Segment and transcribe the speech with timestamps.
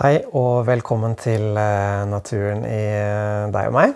[0.00, 3.90] Hei og velkommen til eh, Naturen i eh, deg og meg.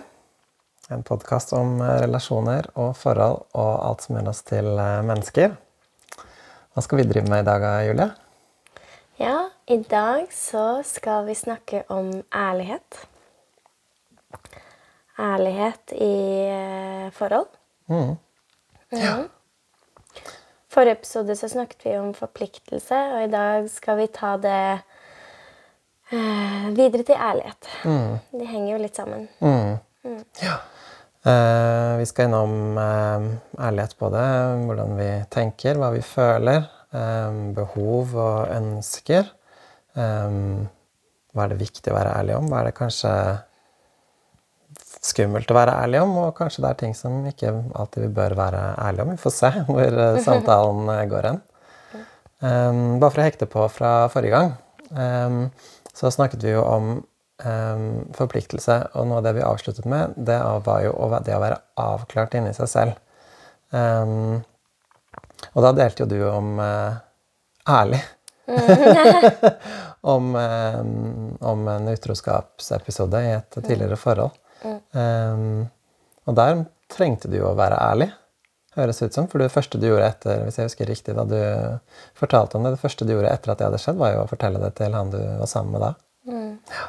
[0.93, 4.69] En podkast om eh, relasjoner og forhold og alt som gjør oss til
[5.07, 5.55] mennesker.
[6.13, 8.05] Hva skal vi drive med i dag, Julie?
[9.17, 13.01] Ja, i dag så skal vi snakke om ærlighet.
[15.17, 16.15] Ærlighet i
[17.17, 17.49] forhold.
[17.89, 18.19] Mm.
[18.93, 19.23] Ja.
[20.69, 24.59] Forrige episode så snakket vi om forpliktelse, og i dag skal vi ta det
[26.13, 27.67] Uh, videre til ærlighet.
[27.81, 28.17] Mm.
[28.37, 29.25] De henger jo litt sammen.
[29.41, 29.77] Mm.
[30.05, 30.19] Mm.
[30.43, 30.59] Ja.
[31.25, 33.25] Uh, vi skal innom uh,
[33.57, 34.25] ærlighet på det.
[34.67, 36.71] Hvordan vi tenker, hva vi føler.
[37.55, 39.25] behov og ønsker.
[39.95, 42.45] hva er det viktig å være ærlig om?
[42.47, 43.11] Hva er det kanskje
[45.03, 46.13] skummelt å være ærlig om?
[46.21, 49.11] Og kanskje det er ting som ikke alltid vi bør være ærlige om.
[49.11, 51.41] Vi får se hvor samtalen går hen.
[52.39, 54.55] bare for å hekte på fra forrige gang.
[54.95, 55.49] Um,
[55.95, 56.89] så snakket vi jo om
[57.43, 60.93] um, forpliktelse, og noe av det vi avsluttet med, det var jo
[61.23, 62.99] det å være avklart inni seg selv.
[63.71, 64.43] Um,
[65.53, 66.97] og da delte jo du om uh,
[67.69, 68.01] ærlig.
[70.15, 74.35] om, um, om, en utroskapsepisode i et tidligere forhold.
[74.93, 75.65] Um,
[76.25, 78.11] og der trengte du jo å være ærlig,
[78.75, 79.29] høres ut som.
[79.31, 81.37] For det første du gjorde etter hvis jeg husker riktig, da du
[82.17, 84.29] fortalte om det, det første du gjorde etter at det hadde skjedd, var jo å
[84.29, 85.91] fortelle det til han du var sammen med da.
[86.25, 86.53] Mm.
[86.73, 86.85] Ja.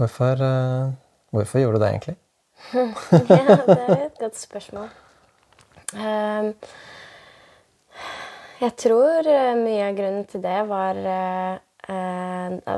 [0.00, 0.92] Hvorfor, uh,
[1.34, 2.16] hvorfor, gjorde du det egentlig?
[2.72, 4.88] ja, det er et godt spørsmål.
[5.90, 6.52] Um,
[8.60, 11.58] jeg tror uh, mye av grunnen til det var uh,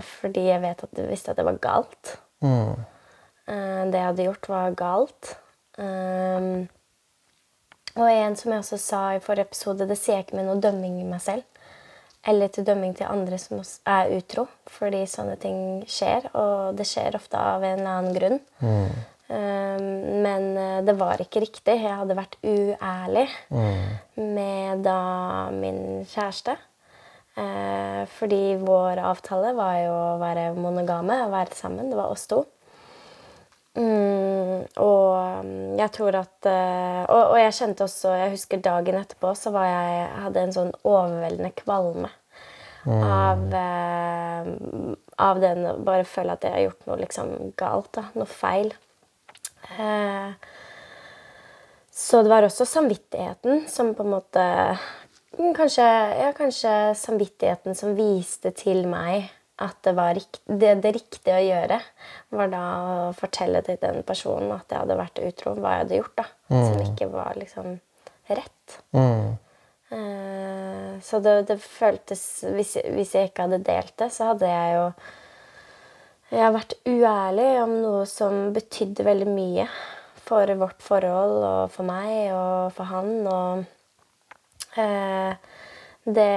[0.09, 2.17] fordi jeg vet at du visste at det var galt.
[2.43, 2.81] Mm.
[3.47, 5.35] det jeg hadde gjort, var galt.
[5.79, 6.65] Um,
[7.99, 10.61] og en som jeg også sa i forrige episode, det sier jeg ikke med noe
[10.63, 11.45] dømming i meg selv.
[12.29, 13.61] Eller til dømming til andre som
[13.91, 14.47] er utro.
[14.71, 15.57] Fordi sånne ting
[15.91, 18.39] skjer, og det skjer ofte av en eller annen grunn.
[18.63, 18.93] Mm.
[19.33, 19.85] Um,
[20.25, 21.79] men eh, det var ikke riktig.
[21.81, 24.25] Jeg hadde vært uærlig mm.
[24.37, 24.99] med da
[25.55, 26.57] min kjæreste.
[27.33, 31.89] Uh, fordi vår avtale var jo å være monogame, å være sammen.
[31.91, 32.43] Det var oss to.
[33.73, 38.99] Mm, og mm, jeg tror at uh, og, og, jeg kjente også Jeg husker dagen
[38.99, 42.11] etterpå så var jeg, hadde en sånn overveldende kvalme
[42.85, 42.99] mm.
[43.01, 44.93] av uh,
[45.25, 47.89] Av den å bare føle at jeg har gjort noe liksom galt.
[47.97, 48.75] da, Noe feil.
[49.79, 50.33] Eh,
[51.93, 54.43] så det var også samvittigheten som på en måte
[55.39, 55.87] mm, Kanskje,
[56.19, 59.31] ja, kanskje samvittigheten som viste til meg
[59.63, 61.79] at det, var det, det, riktige å gjøre
[62.35, 65.99] var da å fortelle til den personen at jeg hadde vært utro, hva jeg hadde
[66.01, 66.15] gjort.
[66.19, 66.61] da, mm.
[66.67, 67.73] Som ikke var liksom
[68.33, 68.77] rett.
[68.97, 69.33] Mm.
[69.93, 74.77] Uh, så det, det føltes hvis, hvis, jeg ikke hadde delt det, så hadde jeg
[74.79, 74.87] jo
[76.33, 79.67] Jeg har vært uærlig om noe som betydde veldig mye
[80.23, 83.11] for vårt forhold og for meg og for han.
[83.29, 83.67] og
[84.81, 85.35] uh,
[86.05, 86.29] det,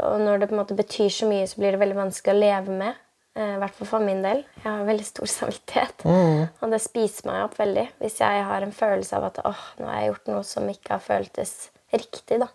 [0.00, 2.40] og når det på en måte betyr så mye, så blir det veldig vanskelig å
[2.40, 3.00] leve med.
[3.36, 4.42] Eh, I hvert fall for min del.
[4.62, 6.04] Jeg har veldig stor samvittighet.
[6.08, 6.40] Mm.
[6.60, 9.88] Og det spiser meg opp veldig hvis jeg har en følelse av at åh, nå
[9.88, 11.54] har jeg gjort noe som ikke har føltes
[11.92, 12.40] riktig.
[12.44, 12.48] Da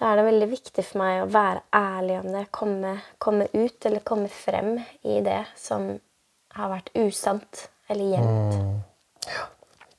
[0.00, 2.46] Da er det veldig viktig for meg å være ærlig om det.
[2.50, 5.92] Komme, komme ut eller komme frem i det som
[6.56, 8.56] har vært usant eller gjemt.
[8.56, 8.80] Mm.
[9.28, 9.44] Ja.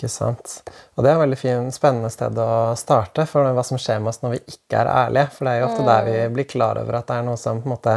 [0.03, 0.57] Ikke sant.
[0.97, 4.11] Og det er et veldig fin, spennende sted å starte for hva som skjer med
[4.11, 5.29] oss når vi ikke er ærlige.
[5.31, 6.33] For det er jo ofte der vi mm.
[6.35, 7.93] blir klar over at det er noe som på en måte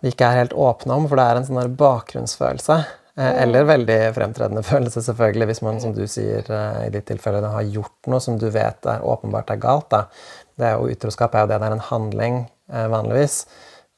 [0.00, 2.76] vi ikke er helt åpne om, for det er en sånn bakgrunnsfølelse.
[3.16, 3.40] Eh, mm.
[3.42, 7.74] Eller veldig fremtredende følelse, selvfølgelig, hvis man, som du sier eh, i ditt tilfelle, har
[7.74, 9.90] gjort noe som du vet er åpenbart er galt.
[9.90, 10.06] Da.
[10.54, 12.40] Det er jo Utroskap er jo det det er en handling,
[12.70, 13.42] eh, vanligvis.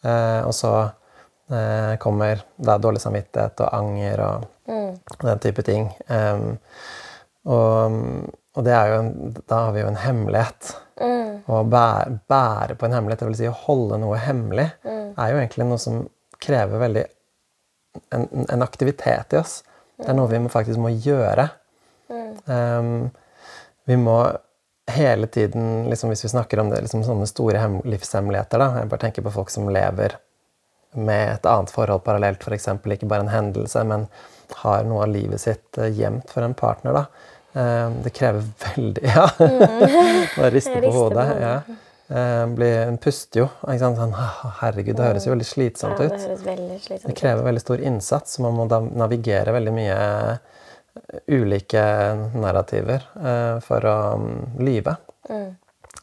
[0.03, 0.71] Og så
[2.01, 4.93] kommer da dårlig samvittighet og anger og mm.
[5.23, 5.89] den type ting.
[6.09, 6.59] Um,
[7.53, 7.97] og,
[8.55, 9.13] og det er jo en,
[9.51, 10.75] da har vi jo en hemmelighet.
[11.03, 11.33] Mm.
[11.51, 13.41] Å bære, bære, på en hemmelighet, dvs.
[13.41, 15.03] Si å holde noe hemmelig, mm.
[15.17, 16.05] er jo egentlig noe som
[16.43, 17.05] krever veldig
[18.15, 19.61] en, en aktivitet i oss.
[19.99, 21.51] Det er noe vi faktisk må gjøre.
[22.47, 23.11] Um,
[23.87, 24.17] vi må
[24.91, 29.05] hele tiden, liksom, hvis vi snakker om det, liksom, sånne store livshemmeligheter da, Jeg bare
[29.05, 30.17] tenker på folk som lever
[30.93, 32.69] med et annet forhold parallelt, f.eks.
[32.69, 34.09] Ikke bare en hendelse, men
[34.63, 36.99] har noe av livet sitt eh, gjemt for en partner.
[36.99, 37.07] da.
[37.61, 38.45] Eh, det krever
[38.77, 39.29] veldig Ja!
[39.39, 41.27] Bare riste på hodet.
[41.41, 41.55] Ja.
[42.13, 43.49] Eh, hun puster jo.
[43.63, 44.17] Sånn,
[44.61, 46.13] herregud, det høres jo veldig slitsomt ut.
[46.13, 48.37] Ja, det, veldig slitsomt det krever veldig stor innsats.
[48.37, 50.03] så Man må navigere veldig mye
[51.33, 51.83] ulike
[52.37, 53.07] narrativer
[53.65, 54.93] for å mm, lyve.
[55.31, 55.49] Mm.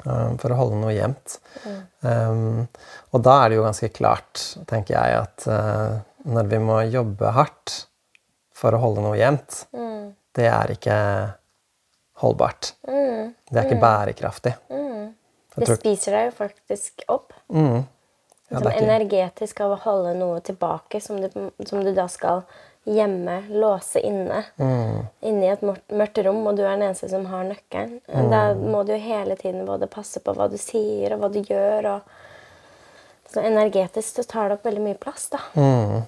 [0.06, 1.34] Um, for å holde noe jevnt.
[2.08, 2.68] Um,
[3.12, 7.34] og da er det jo ganske klart, tenker jeg, at uh, når vi må jobbe
[7.36, 7.74] hardt
[8.56, 9.66] for å holde noe jevnt,
[10.40, 10.96] det er ikke
[12.24, 12.74] holdbart.
[12.88, 14.54] Det er ikke bærekraftig.
[14.70, 17.34] Det tror- spiser deg jo faktisk opp.
[17.52, 17.84] Mm.
[18.50, 21.30] Ja, Som det ikke- energetisk av å holde noe tilbake som du,
[21.66, 22.44] som du da skal
[22.88, 24.44] gjemme, låse inne.
[24.58, 25.02] Mm.
[25.22, 28.00] Inne i et mørkt, mørkt rom, og du er den eneste som har nøkkelen.
[28.08, 28.30] Mm.
[28.32, 31.42] Da må du jo hele tiden både passe på hva du sier, og hva du
[31.44, 31.90] gjør.
[31.96, 35.30] og så Energetisk så tar det opp veldig mye plass.
[35.34, 35.44] da.
[35.54, 36.02] Mm.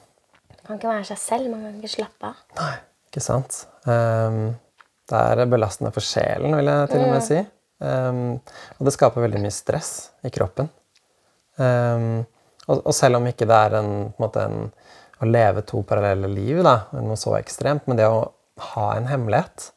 [0.61, 2.43] Man kan ikke være seg selv, man kan ikke slappe av.
[2.59, 2.73] Nei,
[3.09, 3.63] ikke sant.
[3.85, 4.43] Um,
[5.11, 7.39] det er belastende for sjelen, vil jeg til og med si.
[7.81, 8.21] Um,
[8.77, 9.91] og det skaper veldig mye stress
[10.25, 10.69] i kroppen.
[11.57, 12.21] Um,
[12.69, 14.71] og, og selv om ikke det er en, på en måte en,
[15.21, 18.25] å leve to parallelle liv, da, noe så ekstremt, men det å
[18.73, 19.69] ha en hemmelighet,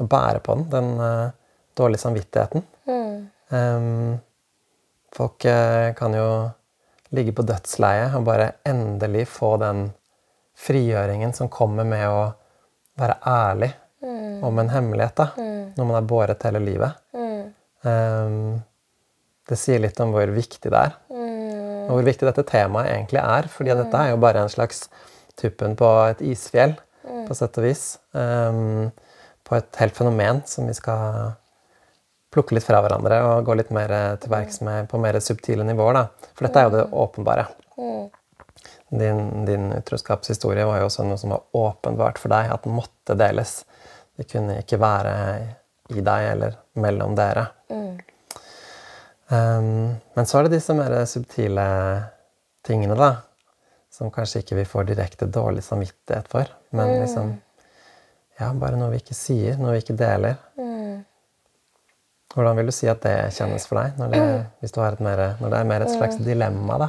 [0.00, 2.64] å bære på den, den uh, dårlige samvittigheten.
[3.52, 4.20] Um,
[5.12, 6.28] Folk uh, kan jo
[7.12, 9.90] ligge på dødsleiet og bare endelig få den
[10.56, 12.22] frigjøringen som kommer med å
[13.00, 13.68] være ærlig
[14.42, 15.26] om en hemmelighet da,
[15.76, 16.96] når man er båret hele livet.
[17.84, 18.62] Um,
[19.48, 20.96] det sier litt om hvor viktig det er.
[21.92, 23.48] Og hvor viktig dette temaet egentlig er.
[23.52, 24.86] fordi dette er jo bare en slags
[25.36, 26.72] tuppen på et isfjell,
[27.28, 27.84] på sett og vis.
[28.16, 28.88] Um,
[29.44, 31.34] på et helt fenomen som vi skal
[32.32, 33.92] plukke litt fra hverandre og gå litt mer
[34.22, 35.98] til verks med på mer subtile nivåer.
[35.98, 36.30] Da.
[36.32, 37.44] For dette er jo det åpenbare.
[38.92, 43.16] Din, din utroskapshistorie var jo også noe som var åpenbart for deg, at den måtte
[43.18, 43.62] deles.
[44.16, 45.14] Det kunne ikke være
[45.92, 47.50] i deg eller mellom dere.
[49.32, 51.66] Um, men så er det disse mer subtile
[52.66, 53.14] tingene, da.
[53.92, 56.52] Som kanskje ikke vi får direkte dårlig samvittighet for.
[56.76, 57.38] Men liksom
[58.40, 60.38] Ja, bare noe vi ikke sier, noe vi ikke deler.
[62.32, 64.22] Hvordan vil du si at det kjennes for deg, når det,
[64.62, 66.78] hvis du har et mer, når det er mer et slags dilemma?
[66.80, 66.88] da?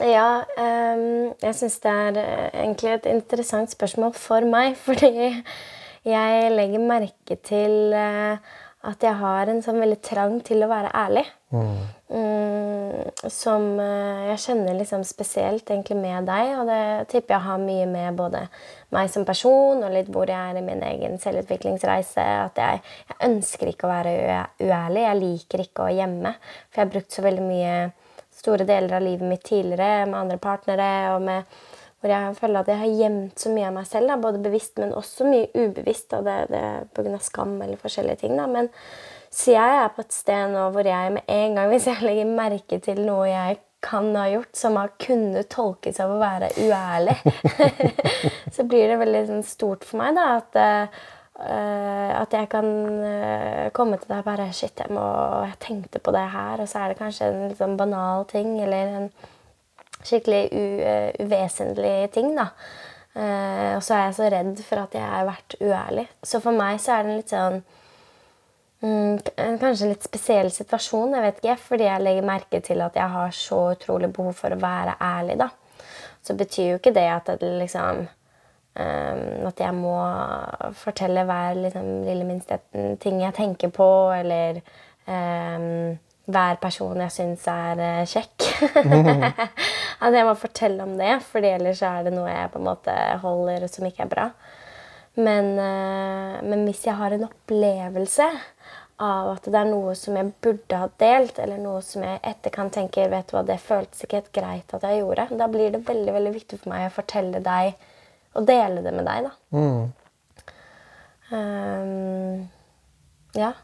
[0.00, 4.78] Ja, um, jeg syns det er eh, egentlig et interessant spørsmål for meg.
[4.86, 5.10] Fordi
[6.08, 8.56] jeg legger merke til eh,
[8.88, 11.26] at jeg har en sånn veldig trang til å være ærlig.
[11.52, 16.52] Mm, som eh, jeg kjenner liksom spesielt egentlig med deg.
[16.62, 16.82] Og det
[17.12, 18.46] tipper jeg har mye med både
[18.96, 22.24] meg som person og litt hvor jeg er i min egen selvutviklingsreise.
[22.46, 22.80] At jeg,
[23.10, 24.14] jeg ønsker ikke å være
[24.64, 25.04] uærlig.
[25.04, 26.32] Jeg liker ikke å gjemme.
[26.70, 27.74] For jeg har brukt så veldig mye
[28.40, 30.90] store deler av livet mitt tidligere med andre partnere.
[31.16, 31.60] og med
[32.00, 34.78] hvor jeg føler at jeg har gjemt så mye av meg selv, da, både bevisst,
[34.80, 36.14] men også mye ubevisst.
[36.16, 36.64] og det, det
[36.96, 37.18] Pga.
[37.20, 38.36] skam eller forskjellige ting.
[38.40, 38.46] Da.
[38.48, 38.70] Men
[39.30, 42.32] så jeg er på et sted nå hvor jeg med en gang, hvis jeg legger
[42.32, 47.16] merke til noe jeg kan ha gjort som har kunnet tolkes av å være uærlig,
[48.54, 51.00] så blir det veldig sånn, stort for meg da, at,
[51.40, 52.66] Uh, at jeg kan
[53.00, 55.00] uh, komme til deg og bare Shit, jeg, må,
[55.48, 56.60] jeg tenkte på det her.
[56.60, 59.06] Og så er det kanskje en litt sånn banal ting eller en
[60.06, 62.34] skikkelig u, eh, uvesentlig ting.
[62.36, 62.50] da.
[63.10, 66.06] Uh, og så er jeg så redd for at jeg har vært uærlig.
[66.22, 67.56] Så for meg så er det en litt sånn
[68.84, 72.94] mm, Kanskje en litt spesiell situasjon, jeg vet ikke, fordi jeg legger merke til at
[72.94, 75.40] jeg har så utrolig behov for å være ærlig.
[75.42, 75.50] da.
[76.22, 78.06] Så betyr jo ikke det at det liksom
[78.70, 79.96] Um, At jeg må
[80.78, 82.60] fortelle hver liksom, lille minste
[83.02, 84.60] ting jeg tenker på, eller
[85.10, 85.98] um,
[86.30, 88.46] hver person jeg syns er uh, kjekk.
[90.00, 92.94] at jeg må fortelle om det, for ellers er det noe jeg på en måte
[93.22, 94.26] holder som ikke er bra.
[95.20, 98.28] Men, eh, men hvis jeg har en opplevelse
[99.00, 102.52] av at det er noe som jeg burde ha delt, eller noe som jeg etter
[102.54, 105.72] kan tenke vet du hva, det føltes ikke helt greit at jeg gjorde, da blir
[105.74, 107.72] det veldig veldig viktig for meg å fortelle deg
[108.36, 109.26] og dele det med deg.
[109.26, 109.32] da.
[111.30, 112.48] Um,
[113.38, 113.54] ja.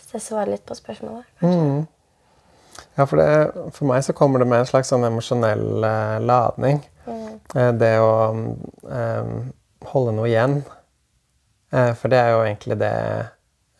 [0.00, 1.28] Så jeg svarer litt på spørsmålet.
[1.40, 1.99] kanskje.
[3.00, 6.82] Ja, for, det, for meg så kommer det med en slags sånn emosjonell eh, ladning.
[7.56, 8.10] Eh, det å
[8.92, 9.30] eh,
[9.88, 10.58] holde noe igjen.
[11.72, 12.90] Eh, for det er jo egentlig det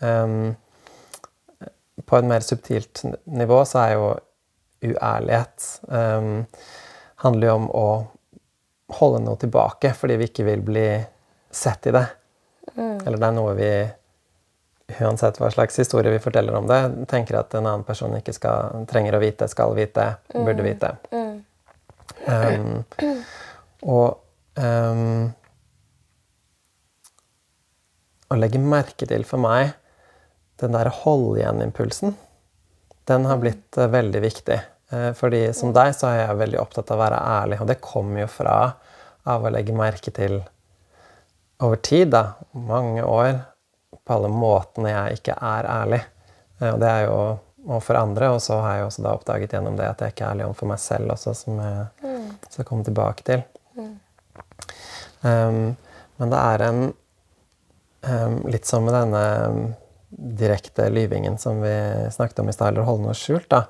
[0.08, 0.32] eh,
[2.08, 4.08] På et mer subtilt nivå så er jo
[4.88, 6.32] uærlighet eh,
[7.26, 7.86] handler jo om å
[8.96, 10.88] holde noe tilbake fordi vi ikke vil bli
[11.52, 12.06] sett i det.
[12.72, 13.72] Eller det er noe vi
[15.00, 16.80] uansett hva slags historie vi forteller om det,
[17.10, 20.94] tenker at en annen person ikke skal, trenger å vite, skal vite, burde vite.
[22.26, 22.82] Um,
[23.86, 24.18] og
[24.60, 25.30] um,
[28.30, 29.72] å legge merke til for meg
[30.60, 32.14] den der hold igjen-impulsen,
[33.08, 34.60] den har blitt uh, veldig viktig.
[34.92, 37.80] Uh, fordi som deg så er jeg veldig opptatt av å være ærlig, og det
[37.84, 38.56] kommer jo fra
[39.28, 40.40] av å legge merke til
[41.60, 43.42] over tid, da, mange år,
[43.98, 46.00] på alle måtene jeg ikke er ærlig.
[46.60, 47.20] Eh, Og det er jo
[47.68, 48.30] og for andre.
[48.34, 50.70] Og så har jeg også da oppdaget gjennom det at jeg ikke er ærlig overfor
[50.70, 53.44] meg selv også, som jeg skal komme tilbake til.
[55.20, 55.76] Um,
[56.16, 56.78] men det er en
[58.08, 59.74] um, Litt som med denne
[60.10, 61.74] direkte lyvingen som vi
[62.12, 63.50] snakket om i stad, eller holde noe skjult.
[63.52, 63.66] da.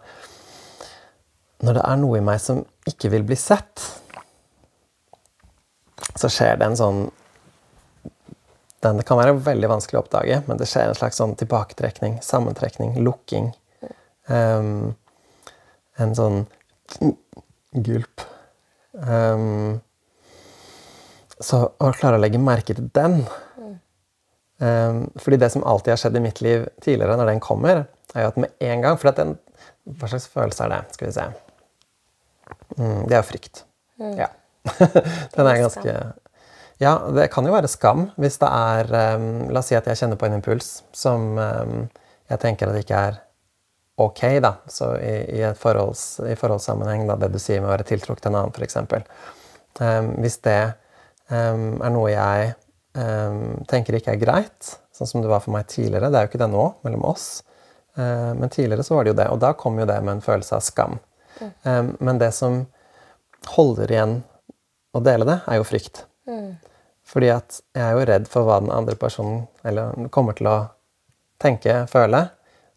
[1.66, 3.82] Når det er noe i meg som ikke vil bli sett,
[6.16, 7.02] så skjer det en sånn
[8.80, 12.18] den, Det kan være veldig vanskelig å oppdage, men det skjer en slags sånn tilbaketrekning,
[12.24, 13.50] sammentrekning, lukking.
[14.30, 14.94] Um,
[16.00, 16.44] en sånn
[17.84, 18.24] gulp.
[18.94, 19.80] Um,
[21.40, 23.22] så å klare å legge merke til den
[24.60, 28.26] um, Fordi det som alltid har skjedd i mitt liv tidligere, når den kommer, er
[28.26, 29.36] jo at med en gang for den,
[29.88, 30.82] Hva slags følelse er det?
[30.96, 31.28] Skal vi se.
[32.76, 33.64] Mm, det er jo frykt.
[34.00, 34.14] Mm.
[34.18, 34.28] Ja.
[35.36, 35.94] den er ganske
[36.80, 38.88] Ja, det kan jo være skam hvis det er
[39.20, 41.82] um, La oss si at jeg kjenner på en impuls som um,
[42.30, 43.18] jeg tenker at det ikke er
[44.00, 44.54] ok, da.
[44.70, 48.32] Så i, i, forholds, i forholdssammenheng, da, det du sier med å være tiltrukket til
[48.32, 48.78] en annen, f.eks.
[49.76, 50.60] Um, hvis det
[51.28, 52.56] um, er noe jeg
[53.70, 56.40] tenker ikke er greit, sånn som det var for meg tidligere Det er jo ikke
[56.40, 57.26] det nå, mellom oss,
[58.00, 59.28] uh, men tidligere så var det jo det.
[59.34, 60.98] Og da kom jo det med en følelse av skam.
[61.40, 61.94] Mm.
[62.04, 62.56] men det som
[63.54, 64.10] holder igjen
[64.92, 66.02] å dele det, er jo frykt.
[66.28, 66.50] Mm.
[67.10, 70.58] Fordi at jeg er jo redd for hva den andre personen eller, kommer til å
[71.42, 72.26] tenke, føle.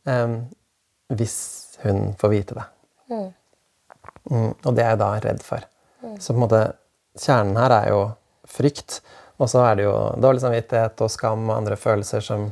[0.09, 0.39] Um,
[1.13, 1.37] hvis
[1.83, 2.65] hun får vite det.
[3.11, 3.27] Mm.
[4.31, 5.65] Mm, og det er jeg da redd for.
[6.01, 6.17] Mm.
[6.17, 6.63] Så på en måte
[7.19, 8.01] kjernen her er jo
[8.49, 9.01] frykt.
[9.41, 12.49] Og så er det jo dårlig samvittighet og skam og andre følelser som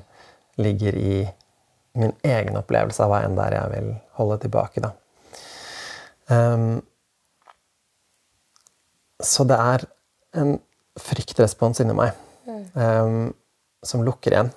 [0.61, 1.15] ligger i
[1.97, 4.83] min egen opplevelse av hva enn det er jeg vil holde tilbake.
[4.83, 4.91] Da.
[6.31, 6.81] Um,
[9.21, 9.87] så det er
[10.41, 10.59] en
[10.99, 12.17] fryktrespons inni meg
[12.73, 13.33] um,
[13.83, 14.51] som lukker igjen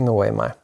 [0.00, 0.54] noe i meg.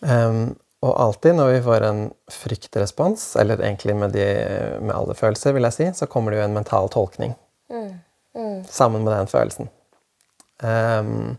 [0.00, 0.54] Um,
[0.84, 4.26] og alltid når vi får en fryktrespons, eller egentlig med, de,
[4.78, 7.34] med alle følelser, vil jeg si, så kommer det jo en mental tolkning
[7.72, 7.90] mm.
[8.38, 8.62] Mm.
[8.70, 9.70] sammen med den følelsen.
[10.62, 11.36] Um,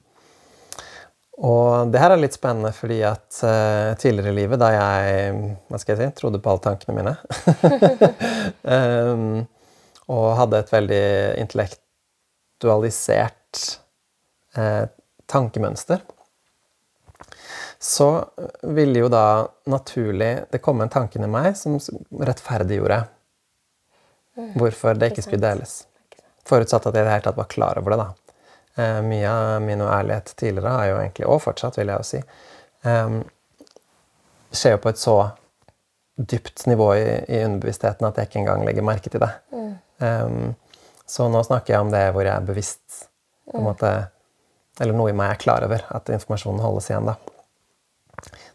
[1.40, 5.32] og det her er litt spennende fordi at uh, tidligere i livet, da jeg
[5.72, 7.16] hva skal jeg si, trodde på alle tankene mine
[8.68, 9.48] um,
[10.10, 11.04] Og hadde et veldig
[11.44, 13.66] intellektualisert
[14.58, 14.86] eh,
[15.30, 16.02] tankemønster
[17.80, 18.30] så
[18.62, 21.78] ville jo da naturlig det komme en tanke i meg som
[22.12, 23.04] rettferdiggjorde
[24.60, 25.84] hvorfor det ikke skulle deles.
[26.48, 28.04] Forutsatt at jeg i det hele tatt var klar over det.
[28.04, 28.84] da.
[28.84, 32.22] Eh, mye av min ærlighet tidligere har jo egentlig, og fortsatt, vil jeg jo si,
[32.84, 33.20] eh,
[34.52, 35.18] skjer jo på et så
[36.20, 39.32] dypt nivå i, i, underbevisstheten at jeg ikke engang legger merke til det.
[39.56, 39.76] Mm.
[40.00, 40.56] Um,
[41.10, 43.06] så nå snakker jeg om det hvor jeg er bevisst
[43.50, 43.92] på en måte,
[44.80, 47.10] Eller noe i meg er klar over at informasjonen holdes igjen.
[47.10, 47.18] da.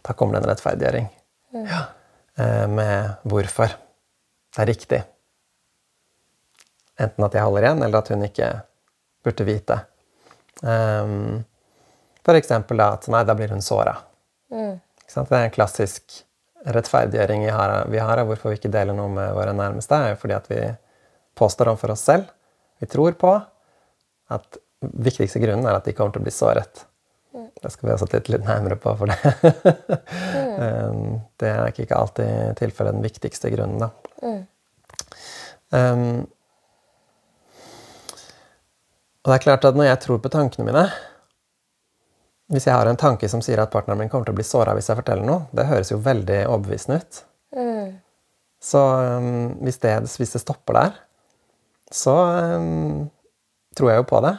[0.07, 1.09] Da kommer det en rettferdiggjøring
[1.53, 1.67] mm.
[1.69, 1.81] ja.
[2.41, 3.75] Eh, med hvorfor
[4.55, 5.01] det er riktig.
[7.01, 8.49] Enten at jeg holder igjen, eller at hun ikke
[9.27, 9.79] burde vite.
[10.63, 11.43] Um,
[12.25, 13.97] for eksempel da at nei, da blir hun såra.
[14.55, 14.79] Mm.
[14.79, 16.23] Det er en klassisk
[16.65, 19.99] rettferdiggjøring vi har, vi har av hvorfor vi ikke deler noe med våre nærmeste.
[19.99, 20.63] er jo fordi at vi
[21.35, 22.31] påstår om for oss selv,
[22.83, 23.35] vi tror på,
[24.35, 26.85] at viktigste grunnen er at de kommer til å bli såret.
[27.35, 29.17] Det skal vi ha titte litt, nærmere på, for det
[30.61, 31.14] mm.
[31.41, 33.91] Det er ikke alltid tilfellet den viktigste grunnen, da.
[35.75, 36.23] Um,
[39.25, 40.83] og det er klart at når jeg tror på tankene mine
[42.53, 44.75] Hvis jeg har en tanke som sier at partneren min kommer til å bli såra
[44.76, 47.21] hvis jeg forteller noe, det høres jo veldig overbevisende ut.
[47.57, 47.88] Mm.
[48.62, 51.00] Så um, hvis, det, hvis, det, stopper der,
[51.93, 52.14] så
[52.57, 53.11] um,
[53.76, 54.37] tror jeg jo på det.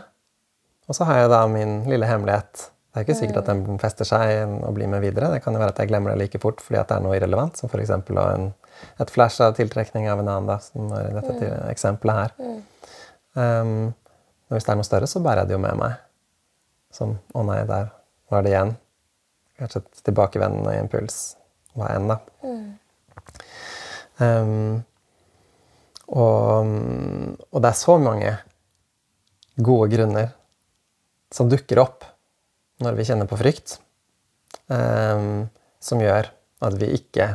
[0.89, 4.07] Og så har jeg da min lille hemmelighet det er ikke sikkert at den fester
[4.07, 5.27] seg og blir med videre.
[5.33, 7.17] Det kan jo være at jeg glemmer det like fort fordi at det er noe
[7.17, 7.91] irrelevant, som f.eks.
[9.03, 11.65] et flash av tiltrekning av en annen, da, som er dette mm.
[11.73, 12.31] eksempelet her.
[12.39, 12.61] Mm.
[13.35, 13.73] Um,
[14.47, 15.97] og hvis det er noe større, så bærer jeg det jo med meg.
[16.95, 17.91] Som Å nei, der
[18.31, 18.71] var det igjen.
[19.59, 21.19] Kanskje et tilbakevendende impuls.
[21.75, 22.21] Hva enn, da.
[22.47, 22.65] Mm.
[24.23, 24.83] Um,
[26.07, 26.67] og,
[27.51, 28.35] og det er så mange
[29.55, 30.29] gode grunner
[31.33, 32.05] som dukker opp
[32.83, 33.77] når vi kjenner på frykt,
[34.67, 35.45] um,
[35.79, 36.27] som gjør
[36.65, 37.29] at vi ikke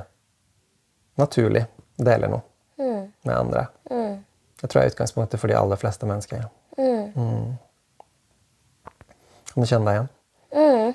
[1.20, 1.64] naturlig
[2.00, 2.44] deler noe
[2.80, 3.02] mm.
[3.24, 3.66] med andre.
[3.90, 4.20] Mm.
[4.60, 6.44] Det tror jeg er utgangspunktet for de aller fleste mennesker.
[6.76, 7.12] Mm.
[7.16, 7.50] mm.
[9.50, 10.10] Kan du kjenne deg igjen?
[10.54, 10.92] Mm.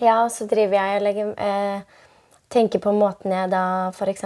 [0.00, 1.98] Ja, og så driver jeg og legger eh,
[2.50, 3.64] Tenker på måten jeg da
[3.94, 4.24] f.eks.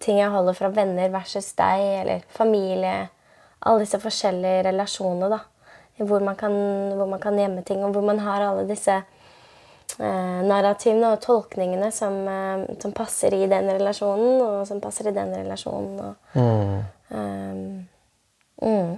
[0.00, 3.08] ting jeg holder fra venner versus deg, eller familie
[3.64, 5.40] Alle disse forskjellige relasjonene, da
[5.96, 6.52] hvor man, kan,
[6.96, 11.90] hvor man kan gjemme ting, og hvor man har alle disse eh, narrativene og tolkningene
[11.94, 16.00] som, eh, som passer i den relasjonen, og som passer i den relasjonen.
[16.00, 16.14] Og,
[17.10, 17.86] um,
[18.62, 18.96] mm.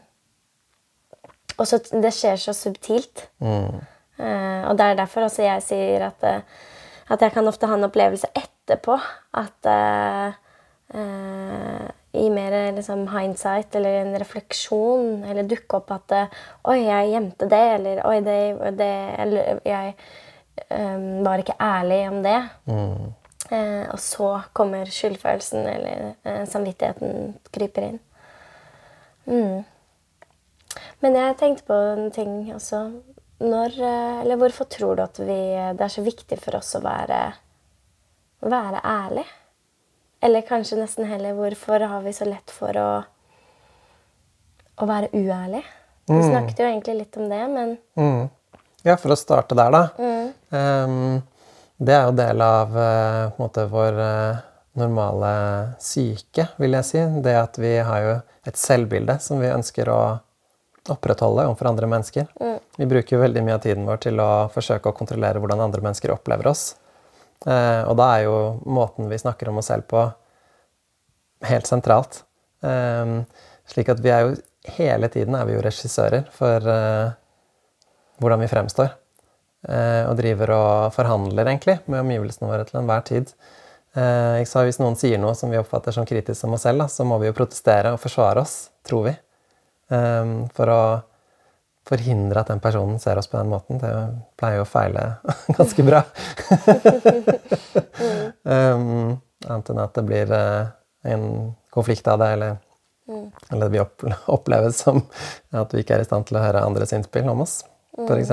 [1.58, 3.26] og så det skjer så subtilt.
[3.42, 6.64] Eh, og det er derfor også jeg sier at, eh,
[7.08, 8.96] at jeg kan ofte ha en opplevelse etterpå
[9.38, 10.34] at uh,
[10.94, 11.86] uh,
[12.16, 17.48] i mer liksom, hindsight eller en refleksjon eller dukke opp at eh, Oi, jeg gjemte
[17.50, 18.38] det, eller Oi, det,
[18.78, 18.90] det
[19.22, 19.94] Eller jeg
[20.70, 22.38] um, var ikke ærlig om det.
[23.50, 28.00] Eh, og så kommer skyldfølelsen eller eh, samvittigheten kryper inn.
[29.26, 29.62] Mm.
[31.04, 32.80] Men jeg tenkte på en ting også.
[33.38, 35.40] Når, eh, eller hvorfor tror du at vi,
[35.76, 37.18] det er så viktig for oss å være,
[38.40, 39.26] være ærlig?
[40.24, 42.88] Eller kanskje nesten heller hvorfor har vi så lett for å,
[44.80, 45.62] å være uærlig?
[46.08, 47.76] Vi snakket jo egentlig litt om det, men
[48.86, 49.80] Ja, for å starte der, da.
[50.54, 51.22] Ehm,
[51.82, 54.44] det er jo del av en måte vår eh,
[54.78, 55.32] normale
[55.82, 57.02] syke, vil jeg si.
[57.24, 58.14] Det at vi har jo
[58.46, 60.00] et selvbilde som vi ønsker å
[60.92, 62.26] opprettholde overfor andre mennesker.
[62.76, 65.84] Vi bruker jo veldig mye av tiden vår til å forsøke å kontrollere hvordan andre
[65.84, 66.74] mennesker opplever oss.
[67.46, 70.04] Eh, og da er jo måten vi snakker om oss selv på,
[71.46, 72.22] helt sentralt.
[72.64, 73.16] Eh,
[73.70, 74.36] slik at vi er jo
[74.76, 77.10] hele tiden er vi jo regissører for eh,
[78.22, 78.94] hvordan vi fremstår.
[79.66, 83.32] Eh, og driver og forhandler egentlig med omgivelsene våre til enhver tid.
[83.96, 87.06] Eh, Hvis noen sier noe som vi oppfatter som kritisk om oss selv, da, så
[87.08, 89.16] må vi jo protestere og forsvare oss, tror vi.
[89.90, 90.80] Eh, for å
[91.86, 93.78] forhindre at den personen ser oss på den måten.
[93.78, 93.90] Det
[94.38, 95.04] pleier jo å feile
[95.58, 96.02] ganske bra.
[98.42, 99.16] um,
[99.46, 100.72] annet enn at det blir eh,
[101.12, 101.26] en
[101.70, 102.56] konflikt av det, eller,
[103.52, 104.02] eller vi opp,
[104.32, 105.04] oppleves som
[105.54, 107.60] at vi ikke er i stand til å høre andres innspill om oss,
[108.00, 108.32] f.eks.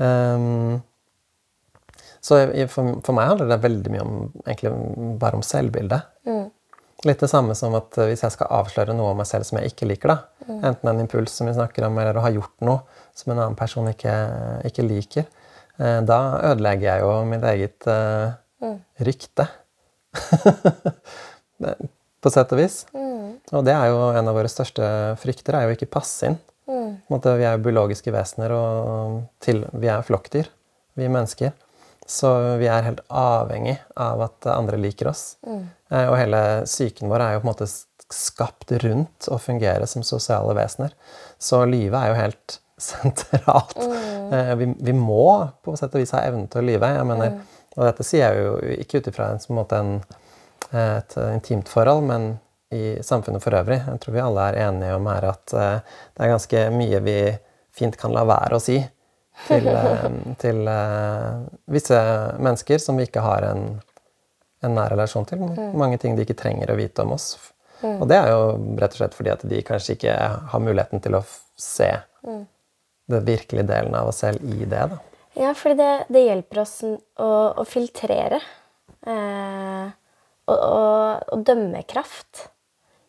[0.00, 0.80] Um,
[2.24, 2.40] så
[2.72, 4.14] for, for meg handler det veldig mye om
[4.46, 4.72] egentlig
[5.20, 6.08] bare om selvbildet.
[7.04, 9.58] Litt det samme som at eh, hvis jeg skal avsløre noe om meg selv som
[9.60, 10.16] jeg ikke liker, da,
[10.70, 12.80] enten en impuls som vi snakker om, eller å ha gjort noe
[13.16, 14.14] som en annen person ikke,
[14.70, 15.26] ikke liker,
[15.78, 16.18] eh, da
[16.52, 18.32] ødelegger jeg jo mitt eget eh,
[19.04, 19.48] rykte.
[21.58, 21.76] Det-
[22.24, 22.86] På sett og vis.
[23.52, 24.86] Og det er jo en av våre største
[25.20, 26.38] frykter, er jo ikke passe inn.
[26.72, 30.48] En måte, vi er jo biologiske vesener, og til, vi er flokkdyr,
[30.96, 31.52] vi mennesker.
[32.08, 35.36] Så vi er helt avhengig av at andre liker oss.
[35.44, 37.68] Eh, Og hele psyken vår er jo på en måte
[38.14, 40.94] skapt rundt å fungere som sosiale vesener.
[41.38, 42.56] Så livet er jo helt
[42.90, 43.76] sentralt.
[43.78, 44.58] Mm.
[44.58, 45.26] Vi, vi må
[45.62, 46.90] på sett og vis ha evnen til å lyve.
[46.96, 47.36] Jeg mener,
[47.76, 49.94] og dette sier jeg jo ikke ut ifra en, en,
[50.82, 52.32] et intimt forhold, men
[52.74, 53.80] i samfunnet for øvrig.
[53.86, 57.18] Jeg tror vi alle er enige om her at eh, det er ganske mye vi
[57.74, 58.78] fint kan la være å si
[59.46, 60.06] til, eh,
[60.42, 62.00] til eh, visse
[62.38, 63.66] mennesker som vi ikke har en,
[64.64, 65.42] en nær relasjon til.
[65.76, 67.34] Mange ting de ikke trenger å vite om oss.
[67.84, 68.44] Og det er jo
[68.80, 70.12] rett og slett fordi at de kanskje ikke
[70.52, 71.90] har muligheten til å se se
[73.06, 74.86] den virkelige delen av oss selv i det.
[74.90, 74.98] da.
[75.34, 78.40] Ja, fordi det, det hjelper oss å, å filtrere.
[79.04, 79.86] Eh,
[80.48, 82.48] og, og, og dømmekraft.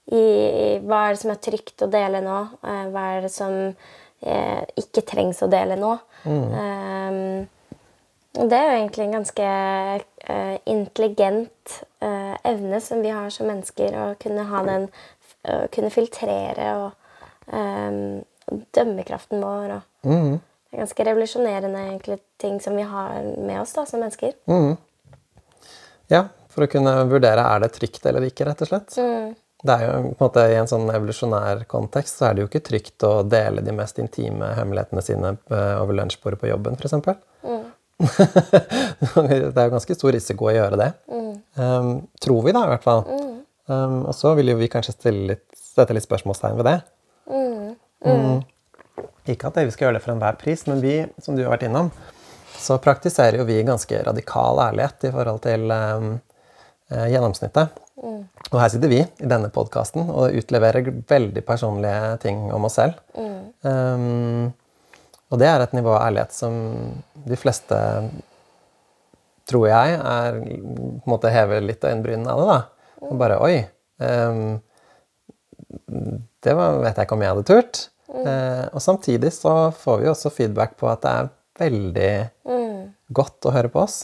[0.05, 2.39] I, i hva er det som er trygt å dele nå?
[2.65, 5.93] Eh, hva er det som eh, ikke trengs å dele nå?
[6.25, 7.54] Eh, og
[8.35, 9.49] det er jo egentlig en ganske
[10.29, 14.89] uh, intelligent uh, evne som vi har som mennesker, å kunne ha den
[15.45, 18.23] Å kunne filtrere og um,
[18.73, 19.75] dømmekraften vår.
[19.75, 20.07] og
[20.75, 24.33] det er ganske revolusjonerende egentlig, ting som vi har med oss da, som mennesker.
[26.09, 28.97] Ja, for å kunne vurdere er det trygt eller ikke, rett og slett.
[29.65, 32.49] Det er jo på en måte I en sånn evolusjonær kontekst så er det jo
[32.49, 36.97] ikke trygt å dele de mest intime hemmelighetene sine eh, over lunsjbordet på jobben, f.eks.
[39.27, 40.89] det er jo ganske stor risiko å gjøre det.
[41.55, 43.05] Um, tror vi, da, i hvert fall.
[43.71, 46.75] Um, og så vil jo vi kanskje stille litt, sette litt spørsmålstegn ved det.
[48.05, 48.43] Mm.
[49.31, 51.65] Ikke at vi skal gjøre det for enhver pris, men vi, som du har vært
[51.69, 51.89] innom,
[52.55, 56.13] så praktiserer jo vi ganske radikal ærlighet i forhold til um,
[56.91, 57.81] gjennomsnittet.
[58.51, 62.99] Og her sitter vi i denne podkasten og utleverer veldig personlige ting om oss selv.
[63.65, 64.53] Um,
[65.31, 66.55] og det er et nivå av ærlighet som
[67.25, 67.77] de fleste,
[69.49, 72.47] tror jeg, er på en måte hever litt øyenbrynene av det.
[72.53, 73.01] da.
[73.09, 73.57] Og bare Oi.
[74.01, 74.61] Um,
[76.45, 77.81] det var, vet jeg ikke om jeg hadde turt.
[78.15, 82.11] Eh, og samtidig så får vi også feedback på at det er veldig
[83.15, 83.97] godt å høre på oss.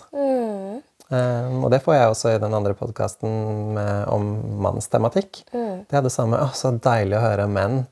[1.11, 3.77] Eh, og det får jeg også i den andre podkasten
[4.11, 4.29] om
[4.63, 5.43] mannstematikk.
[5.51, 6.39] Det er det samme.
[6.41, 7.83] Å, så deilig å høre menn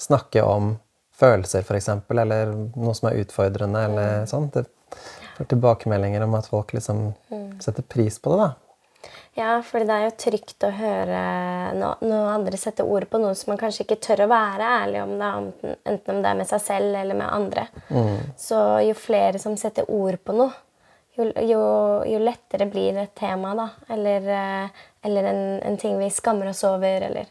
[0.00, 0.74] snakke om
[1.22, 4.50] følelser, f.eks., eller noe som er utfordrende, eller sånn.
[4.54, 4.66] Det,
[5.38, 7.06] får tilbakemeldinger om at folk liksom
[7.62, 8.50] setter pris på det, da.
[9.34, 11.20] Ja, for det er jo trygt å høre
[11.78, 15.00] no- noen andre sette ord på noe som man kanskje ikke tør å være ærlig
[15.02, 15.30] om, da,
[15.88, 17.64] enten- om det er med seg selv eller med andre.
[18.36, 20.52] Så jo flere som setter ord på noe,
[21.16, 21.62] jo, jo,
[22.12, 23.70] jo lettere blir et tema, da.
[23.92, 27.26] Eller, eh, eller en, en ting vi skammer oss over, eller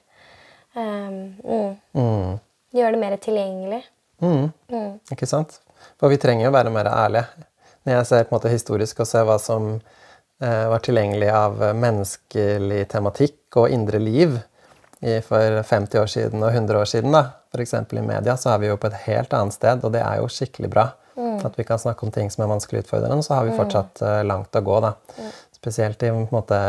[0.73, 1.77] um, mm.
[1.93, 2.39] Mm.
[2.75, 3.81] Gjør det mer tilgjengelig.
[4.21, 4.51] Mm.
[5.11, 5.57] Ikke sant?
[5.99, 7.47] For vi trenger jo være mer ærlige.
[7.85, 11.61] Når jeg ser på en måte historisk og ser hva som eh, var tilgjengelig av
[11.77, 14.37] menneskelig tematikk og indre liv
[15.01, 17.73] i, for 50 år siden og 100 år siden, da, f.eks.
[17.73, 20.29] i media, så er vi jo på et helt annet sted, og det er jo
[20.29, 20.91] skikkelig bra.
[21.43, 24.21] At vi kan snakke om ting som er vanskelig utfordrende, så har vi fortsatt eh,
[24.25, 24.77] langt å gå.
[24.85, 24.93] da.
[25.57, 26.59] Spesielt i på en måte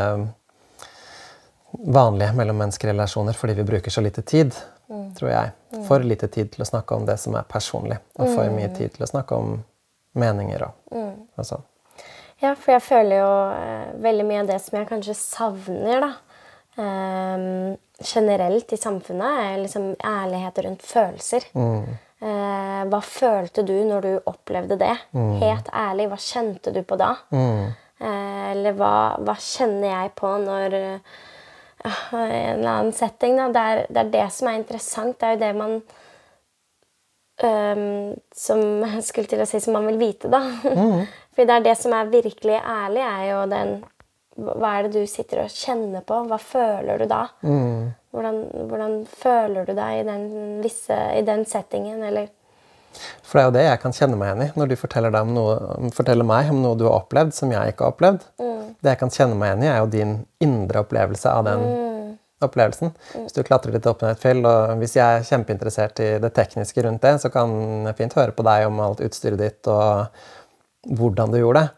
[1.73, 4.57] vanlige mellommenneskelige relasjoner fordi vi bruker så lite tid,
[5.19, 5.53] tror jeg.
[5.89, 8.93] For lite tid til å snakke om det som er personlig, og for mye tid
[8.97, 9.55] til å snakke om
[10.19, 10.97] meninger og,
[11.39, 11.63] og sånn.
[12.43, 16.13] Ja, for jeg føler jo eh, veldig mye av det som jeg kanskje savner, da.
[16.83, 21.47] ehm, generelt i samfunnet, er liksom ærlighet rundt følelser.
[22.23, 24.95] Eh, hva følte du når du opplevde det?
[25.43, 27.13] Helt ærlig, hva kjente du på da?
[28.03, 30.99] Eh, eller hva, hva kjenner jeg på når eh,
[31.85, 33.49] en eller annen setting, da.
[33.53, 35.19] Det er, det er det som er interessant.
[35.19, 35.79] Det er jo det man
[37.43, 38.61] um, som
[38.95, 40.43] jeg skulle til å si som man vil vite, da.
[41.33, 43.75] For det er det som er virkelig ærlig, er jo den
[44.33, 46.23] Hva er det du sitter og kjenner på?
[46.29, 47.25] Hva føler du da?
[48.13, 50.23] Hvordan, hvordan føler du deg i den,
[50.65, 52.29] visse, i den settingen, eller
[53.25, 55.57] For det er jo det jeg kan kjenne meg igjen i når du forteller, noe,
[55.97, 58.27] forteller meg om noe du har opplevd som jeg ikke har opplevd.
[58.83, 61.67] Det jeg kan kjenne meg igjen i, er jo din indre opplevelse av den
[62.43, 62.91] opplevelsen.
[63.15, 66.33] Hvis du klatrer litt opp ned et fjell, og hvis jeg er kjempeinteressert i det
[66.35, 67.53] tekniske rundt det, så kan
[67.87, 71.71] jeg fint høre på deg om alt utstyret ditt og hvordan du gjorde det.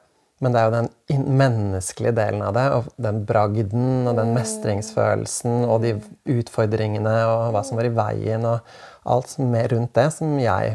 [0.42, 5.62] Men det er jo den menneskelige delen av det, og den bragden og den mestringsfølelsen
[5.68, 5.94] og de
[6.34, 8.74] utfordringene og hva som var i veien og
[9.14, 10.74] alt som er rundt det, som jeg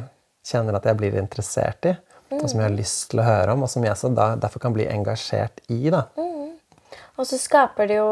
[0.50, 1.94] kjenner at jeg blir interessert i,
[2.32, 4.64] og som jeg har lyst til å høre om, og som jeg så da, derfor
[4.64, 5.82] kan bli engasjert i.
[5.94, 6.06] da.
[7.20, 8.12] Og så skaper det jo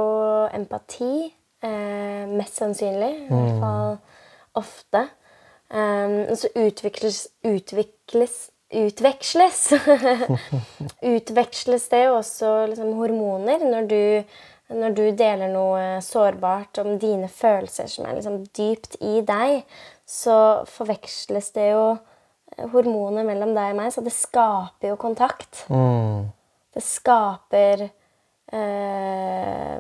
[0.52, 1.30] empati,
[1.64, 3.14] eh, mest sannsynlig.
[3.28, 3.98] I hvert fall
[4.58, 5.08] ofte.
[5.70, 9.74] Um, og så utvikles, utvikles Utveksles
[11.16, 14.02] Utveksles det jo også liksom, hormoner når du,
[14.76, 19.62] når du deler noe sårbart om dine følelser som er liksom dypt i deg.
[20.08, 20.36] Så
[20.72, 21.86] forveksles det jo
[22.74, 25.63] hormoner mellom deg og meg, så det skaper jo kontakt.
[26.74, 27.88] Det skaper
[28.54, 29.80] eh,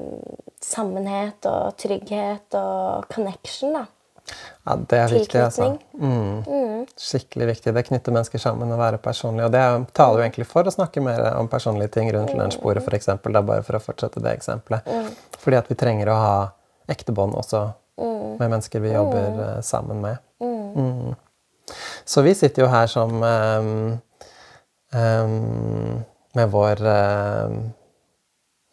[0.63, 3.85] sammenhet og trygghet og connection, da.
[4.67, 5.67] Ja, det er viktig, altså.
[5.95, 6.43] Mm.
[6.43, 6.81] Mm.
[6.99, 7.71] Skikkelig viktig.
[7.77, 9.45] Det knytter mennesker sammen å være personlig.
[9.45, 12.83] Og det er- taler jo egentlig for å snakke mer om personlige ting rundt lunsjbordet,
[12.83, 14.83] for eksempel, da, bare for å fortsette det eksempelet.
[15.39, 16.51] Fordi at vi trenger å ha
[16.89, 20.17] ekte bånd også med mennesker vi jobber eh, sammen med.
[20.41, 21.15] Mm.
[22.07, 23.97] Så vi sitter jo her som um,
[24.95, 25.97] um,
[26.37, 27.59] med vår ehm,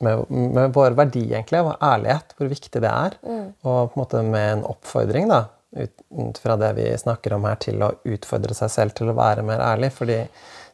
[0.05, 3.17] med, med vår verdi, egentlig, og ærlighet, hvor viktig det er.
[3.65, 5.45] Og på en måte med en oppfordring, da,
[5.79, 9.17] ut, ut fra det vi snakker om her, til å utfordre seg selv til å
[9.17, 9.93] være mer ærlig.
[9.97, 10.19] Fordi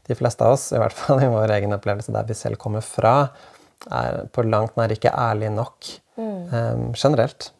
[0.08, 2.84] de fleste av oss, i hvert fall i vår egen opplevelse der vi selv kommer
[2.84, 3.14] fra,
[3.96, 7.52] er på langt nær ikke ærlige nok em, generelt.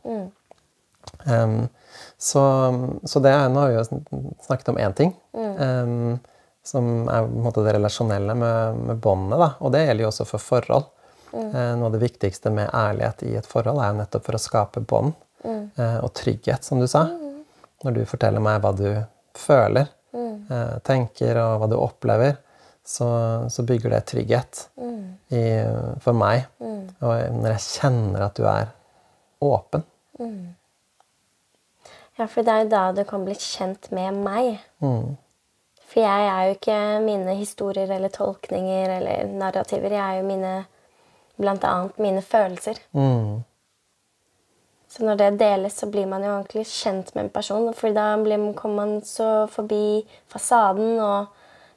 [1.31, 1.63] Em,
[2.21, 2.43] så,
[3.09, 5.15] så det er, nå har vi jo snakket om én ting.
[5.65, 6.19] em,
[6.63, 9.39] som er på en måte det relasjonelle med, med båndet.
[9.41, 10.91] da, Og det gjelder jo også for forhold.
[11.33, 14.43] Eh, noe av det viktigste med ærlighet i et forhold er jo nettopp for å
[14.43, 15.15] skape bånd
[15.47, 17.07] eh, og trygghet, som du sa.
[17.85, 18.89] Når du forteller meg hva du
[19.39, 19.89] føler,
[20.53, 22.37] eh, tenker og hva du opplever,
[22.85, 23.09] så,
[23.49, 24.65] så bygger det trygghet
[25.31, 25.43] i,
[26.03, 26.49] for meg.
[27.01, 28.73] Og når jeg kjenner at du er
[29.41, 29.85] åpen.
[32.21, 34.59] Ja, for det er jo da du kan bli kjent med meg.
[34.85, 35.17] Mm.
[35.91, 39.97] For jeg er jo ikke mine historier eller tolkninger eller narrativer.
[39.97, 40.53] Jeg er jo mine
[41.41, 42.77] Blant annet mine følelser.
[42.93, 43.43] Mm.
[44.91, 47.69] Så når det deles, så blir man jo ordentlig kjent med en person.
[47.79, 51.31] For da blir, kommer man så forbi fasaden og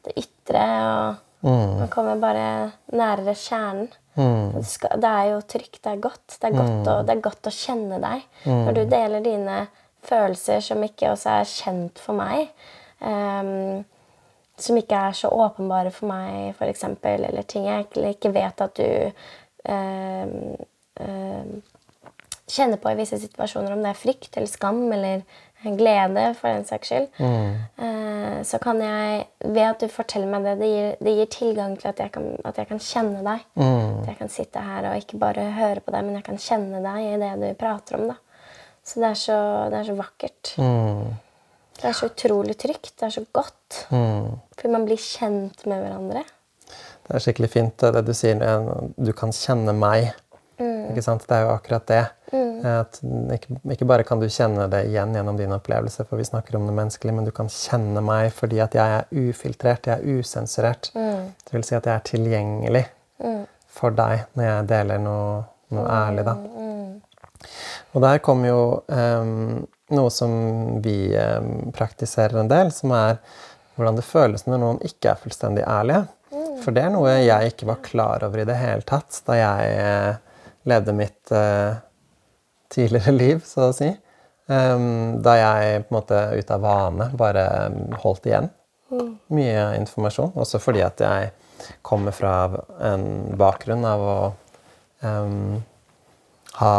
[0.04, 0.66] det ytre.
[0.90, 2.48] og Man kommer bare
[2.92, 3.88] nærere kjernen.
[4.16, 6.36] Det, skal, det er jo trygt, det er godt.
[6.36, 8.28] Det er godt, å, det er godt å kjenne deg.
[8.50, 9.62] Når du deler dine
[10.08, 12.50] følelser som ikke også er kjent for meg.
[13.04, 13.84] Um,
[14.60, 19.72] som ikke er så åpenbare for meg, eksempel, eller ting jeg ikke, vet at du
[19.74, 20.36] um,
[21.02, 21.56] um,
[22.54, 25.24] kjenner på i visse situasjoner, om det er frykt eller skam eller
[25.64, 30.58] glede, for den saks skyld, eh, så kan jeg, ved at du forteller meg det,
[30.60, 33.46] det gir, det gir tilgang til at jeg, kan, at jeg kan kjenne deg.
[34.02, 36.84] At jeg kan sitte her og ikke bare høre på deg, men jeg kan kjenne
[36.84, 38.12] deg i det du prater om.
[38.12, 38.20] da.
[38.84, 39.36] Så det er så,
[39.72, 40.54] det er så vakkert.
[41.80, 42.92] Det er så utrolig trygt.
[43.00, 43.86] Det er så godt.
[44.60, 46.24] For man blir kjent med hverandre.
[47.04, 48.42] Det er skikkelig fint det du sier.
[48.44, 50.12] eh, Du kan kjenne meg.
[50.94, 51.24] Ikke sant?
[51.28, 52.04] Det er jo akkurat det.
[52.64, 56.56] At ikke, ikke bare kan du kjenne det igjen gjennom din opplevelse, for vi snakker
[56.56, 60.20] om det menneskelige, men du kan kjenne meg fordi at jeg er ufiltrert, jeg er
[60.22, 60.92] usensurert.
[60.94, 62.86] Det vil si at jeg er tilgjengelig
[63.68, 65.44] for deg når jeg deler noe,
[65.76, 66.26] noe ærlig.
[66.26, 66.38] da.
[67.94, 70.34] Og der kommer jo um, noe som
[70.84, 73.20] vi um, praktiserer en del, som er
[73.78, 76.06] hvordan det føles når noen ikke er fullstendig ærlige.
[76.64, 79.74] For det er noe jeg ikke var klar over i det hele tatt da jeg
[79.78, 81.76] eh, levde mitt uh,
[82.74, 83.90] tidligere liv, så å si.
[84.50, 87.46] Um, da jeg på en måte ut av vane bare
[88.04, 88.50] holdt igjen
[89.34, 90.34] mye informasjon.
[90.40, 91.32] Også fordi at jeg
[91.86, 92.36] kommer fra
[92.84, 93.06] en
[93.40, 94.18] bakgrunn av å
[95.02, 95.62] um,
[96.60, 96.76] ha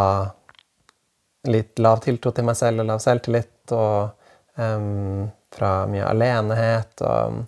[1.51, 3.73] litt lav tiltro til meg selv og lav selvtillit.
[3.75, 7.45] Og um, fra mye alenehet og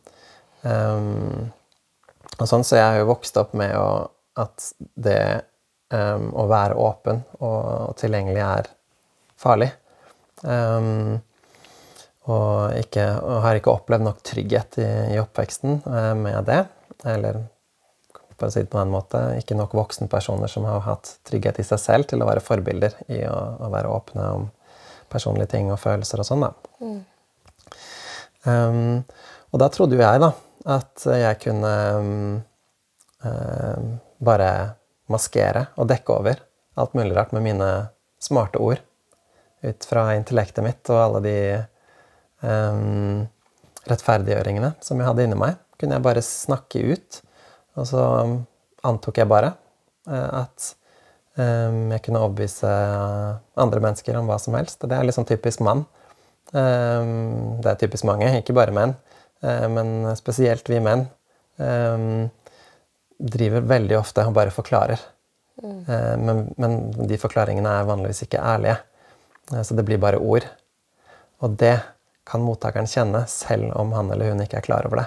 [0.62, 1.46] um,
[2.36, 5.20] og sånn, Så jeg jo vokst opp med å, at det
[5.88, 8.68] um, å være åpen og tilgjengelig er
[9.40, 9.70] farlig.
[12.26, 16.62] Og, ikke, og har ikke opplevd nok trygghet i, i oppveksten eh, med det.
[17.06, 17.38] Eller
[18.36, 21.66] for å si det på den måte, ikke nok voksenpersoner som har hatt trygghet i
[21.66, 24.48] seg selv til å være forbilder i å, å være åpne om
[25.12, 26.44] personlige ting og følelser og sånn.
[26.44, 26.52] da.
[28.46, 29.04] Um,
[29.52, 30.32] og da trodde jo jeg da,
[30.76, 32.34] at jeg kunne um,
[33.24, 34.50] um, bare
[35.12, 36.42] maskere og dekke over
[36.76, 37.70] alt mulig rart med mine
[38.22, 38.82] smarte ord.
[39.64, 41.38] Ut fra intellektet mitt og alle de
[42.44, 43.24] um,
[43.88, 45.56] rettferdiggjøringene som jeg hadde inni meg.
[45.80, 47.20] Kunne jeg bare snakke ut.
[47.76, 48.02] Og så
[48.86, 49.52] antok jeg bare
[50.08, 50.70] eh, at
[51.36, 52.70] um, jeg kunne overbevise
[53.60, 54.80] andre mennesker om hva som helst.
[54.82, 55.84] Og det er sånn typisk mann.
[56.52, 58.96] Um, det er typisk mange, ikke bare menn.
[59.44, 61.04] Eh, men spesielt vi menn
[61.60, 62.26] um,
[63.16, 65.00] driver veldig ofte og bare forklarer.
[65.64, 68.78] Eh, men, men de forklaringene er vanligvis ikke ærlige.
[69.52, 70.46] Eh, så det blir bare ord.
[71.44, 71.78] Og det
[72.26, 75.06] kan mottakeren kjenne, selv om han eller hun ikke er klar over det.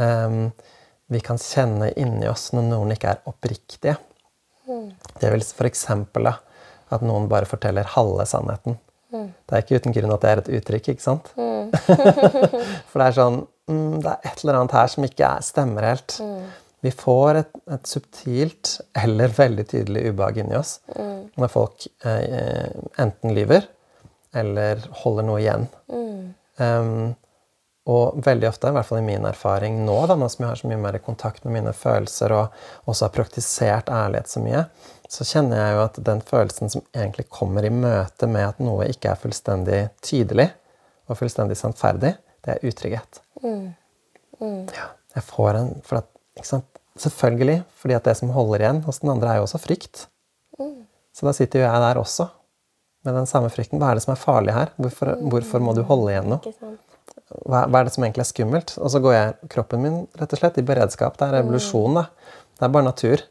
[0.00, 0.38] Um,
[1.12, 3.96] vi kan kjenne inni oss når noen ikke er oppriktige.
[5.20, 5.84] Det vil f.eks.
[5.90, 8.78] at noen bare forteller halve sannheten.
[9.14, 11.28] Det er ikke uten grunn at det er et uttrykk, ikke sant?
[12.90, 13.36] For det er sånn
[13.70, 16.16] mm, Det er et eller annet her som ikke er, stemmer helt.
[16.84, 23.32] Vi får et, et subtilt eller veldig tydelig ubehag inni oss når folk eh, enten
[23.34, 23.64] lyver
[24.36, 25.64] eller holder noe igjen.
[26.58, 27.14] Um,
[27.84, 30.60] og veldig ofte, i hvert fall i min erfaring nå, da, nå som jeg har
[30.60, 34.62] så mye mer kontakt med mine følelser og også har praktisert ærlighet så mye,
[35.12, 38.88] så kjenner jeg jo at den følelsen som egentlig kommer i møte med at noe
[38.88, 40.48] ikke er fullstendig tydelig
[41.10, 43.20] og fullstendig sannferdig, det er utrygghet.
[44.72, 46.70] Ja, jeg får en for at, ikke sant?
[47.00, 50.06] Selvfølgelig, fordi at det som holder igjen hos den andre, er jo også frykt.
[51.14, 52.28] Så da sitter jo jeg der også
[53.04, 53.78] med den samme frykten.
[53.82, 54.72] Hva er det som er farlig her?
[54.80, 56.54] Hvorfor, hvorfor må du holde igjen noe?
[57.42, 58.74] Hva, hva er det som egentlig er skummelt?
[58.80, 61.18] Og så går jeg kroppen min rett og slett i beredskap.
[61.18, 62.06] Det er evolusjon, da.
[62.54, 63.24] Det er bare natur.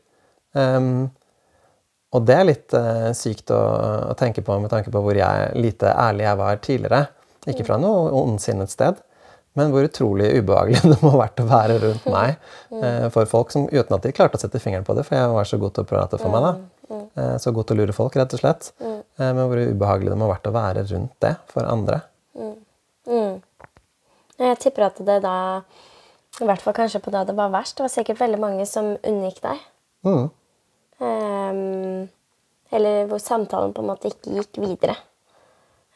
[0.54, 1.08] Um,
[2.14, 3.62] og det er litt uh, sykt å,
[4.12, 7.02] å tenke på med tanke på hvor jeg, lite ærlig jeg var tidligere.
[7.50, 9.00] Ikke fra noe ondsinnet sted,
[9.58, 12.38] men hvor utrolig ubehagelig det må ha vært å være rundt meg
[12.76, 15.34] uh, for folk som uten at de klarte å sette fingeren på det, for jeg
[15.34, 16.48] var så god til å prate for meg.
[16.50, 16.54] da.
[17.18, 18.74] Uh, så god til å lure folk, rett og slett.
[19.20, 22.02] Eh, men hvor ubehagelig det må ha vært å være rundt det for andre.
[24.44, 25.36] Jeg tipper at det da,
[26.42, 28.94] i hvert fall kanskje på da det var verst, det var sikkert veldig mange som
[28.96, 29.64] unngikk deg.
[30.04, 30.28] Mm.
[31.04, 32.10] Um,
[32.74, 34.98] eller hvor samtalen på en måte ikke gikk videre.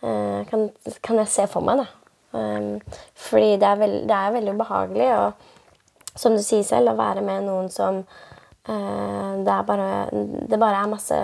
[0.03, 0.69] Uh, kan,
[1.03, 1.87] kan jeg se for meg, da.
[2.37, 6.99] Um, fordi det er, veld, det er veldig ubehagelig, og som du sier selv, å
[6.99, 9.89] være med noen som uh, det, er bare,
[10.49, 11.21] det bare er masse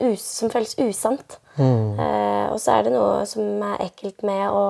[0.00, 1.40] us, som føles usant.
[1.58, 4.64] Eh, og så er det noe som er ekkelt med å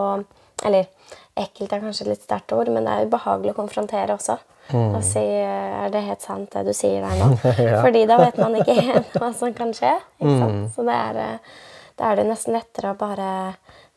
[0.62, 0.86] Eller
[1.36, 4.38] ekkelt er kanskje et litt sterkt ord, men det er ubehagelig å konfrontere også.
[4.74, 7.28] Og si Er det helt sant, det du sier der nå?
[7.68, 7.80] Ja.
[7.84, 9.92] Fordi da vet man ikke helt hva som kan skje.
[10.18, 10.72] Sant?
[10.74, 11.58] Så det er, eh,
[12.00, 13.28] da er det nesten lettere å bare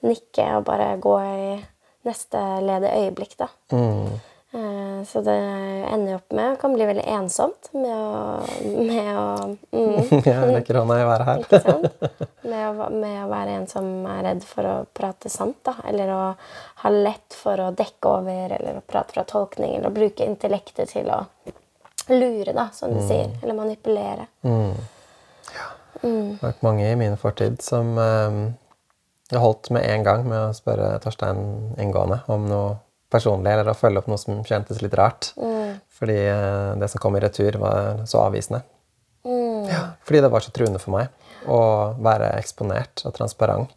[0.06, 1.48] nikke og bare gå i
[2.08, 3.50] neste ledige øyeblikk, da.
[3.74, 4.20] Eh,
[5.06, 5.34] Så det
[5.94, 9.26] ender opp med kan bli veldig ensomt med å, med å
[9.70, 11.44] mm, Jeg rekker hånda i været her.
[11.44, 11.86] Ikke sant?
[12.50, 15.76] Med å, med å være en som er redd for å prate sant, da.
[15.86, 16.22] Eller å
[16.82, 20.96] ha lett for å dekke over, eller å prate fra tolkning, eller å bruke intellektet
[20.96, 21.22] til å
[22.10, 23.30] lure, da, som du sier.
[23.44, 24.28] Eller manipulere.
[25.54, 25.70] ja
[26.02, 26.10] Det
[26.42, 28.44] har vært mange i min fortid som eh,
[29.30, 32.78] jeg holdt med en gang med å spørre Torstein inngående om noe
[33.10, 35.32] personlig, eller å følge opp noe som kjentes litt rart.
[36.00, 38.62] Fordi eh, det som kom i retur, var så avvisende.
[39.70, 41.10] Ja, fordi det var så truende for meg
[41.50, 41.60] å
[42.02, 43.74] være eksponert og transparent.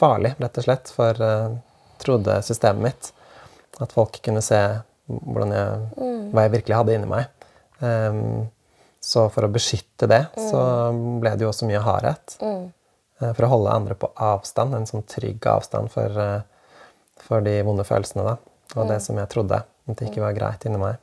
[0.00, 1.52] Farlig, rett og slett, for uh,
[2.02, 3.10] trodde systemet mitt.
[3.80, 4.58] At folk kunne se
[5.06, 5.84] hvordan jeg,
[6.32, 7.46] hva jeg virkelig hadde inni meg.
[7.78, 8.48] Um,
[9.00, 10.60] så for å beskytte det, så
[11.22, 12.36] ble det jo også mye hardhet.
[12.42, 17.60] Uh, For å holde andre på avstand, en sånn trygg avstand for, uh, for de
[17.66, 18.26] vonde følelsene.
[18.26, 18.49] da.
[18.76, 21.00] Og det som jeg trodde at det ikke var greit inni meg.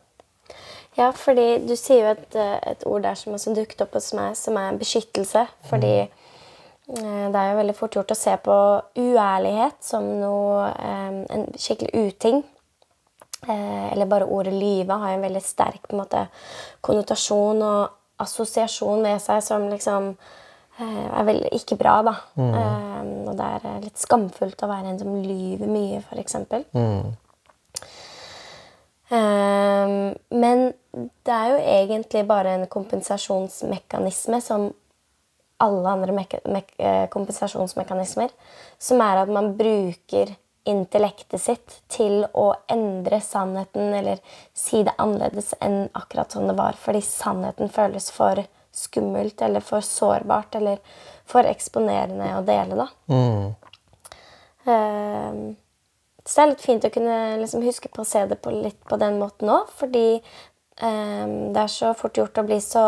[0.97, 4.13] Ja, fordi du sier jo et, eh, et ord der som også dukket opp hos
[4.17, 5.43] meg, som er beskyttelse.
[5.69, 7.34] Fordi mm.
[7.34, 8.56] det er jo veldig fort gjort å se på
[8.97, 12.41] uærlighet som noe eh, en skikkelig uting.
[13.45, 16.25] Eh, eller bare ordet lyve har en veldig sterk på en måte,
[16.82, 20.10] konnotasjon og assosiasjon med seg som liksom
[20.82, 22.15] eh, er veldig ikke bra, da.
[22.41, 26.39] Eh, og det er eh, litt skamfullt å være en som lyver mye, f.eks.
[26.41, 27.13] Ehm,
[29.10, 30.74] men
[31.24, 34.67] det er jo egentlig bare en kompensasjonsmekanisme som
[35.63, 36.26] alle andre
[36.78, 38.30] eh, kompensasjonsmekanismer,
[38.78, 40.36] som er at man bruker
[40.67, 44.20] intellektet sitt til å endre sannheten eller
[44.54, 48.43] si det annerledes enn akkurat sånn det var, fordi sannheten føles for
[48.76, 50.82] skummelt eller for sårbart eller
[51.28, 52.89] for eksponerende å dele, da.
[54.67, 55.56] Ehm,
[56.27, 58.79] så det er litt fint å kunne liksom huske på å se det på litt
[58.89, 60.19] på den måten òg, fordi
[60.83, 62.83] ehm, det er så fort gjort å bli så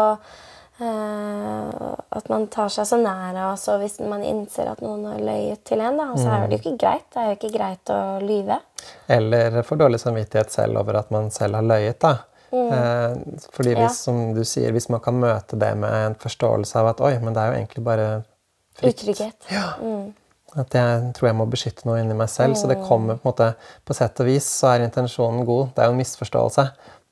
[0.84, 1.70] eh,
[2.20, 5.64] At man tar seg så nære, av så hvis man innser at noen har løyet
[5.68, 7.06] til en, da, så er det jo ikke greit.
[7.14, 8.60] Det er jo ikke greit å lyve.
[9.08, 12.00] Eller får dårlig samvittighet selv over at man selv har løyet.
[12.04, 12.18] da.
[12.50, 13.38] Mm.
[13.54, 13.84] fordi Ja.
[13.84, 17.20] hvis, som du sier, hvis man kan møte det med en forståelse av at oi,
[17.22, 18.08] men det er jo egentlig bare
[18.80, 19.04] frykt.
[19.04, 19.52] Utrygghet.
[20.58, 22.58] At jeg tror jeg må beskytte noe inni meg selv.
[22.58, 23.50] Så det kommer på en måte
[23.86, 25.76] På sett og vis så er intensjonen god.
[25.76, 26.66] Det er jo en misforståelse.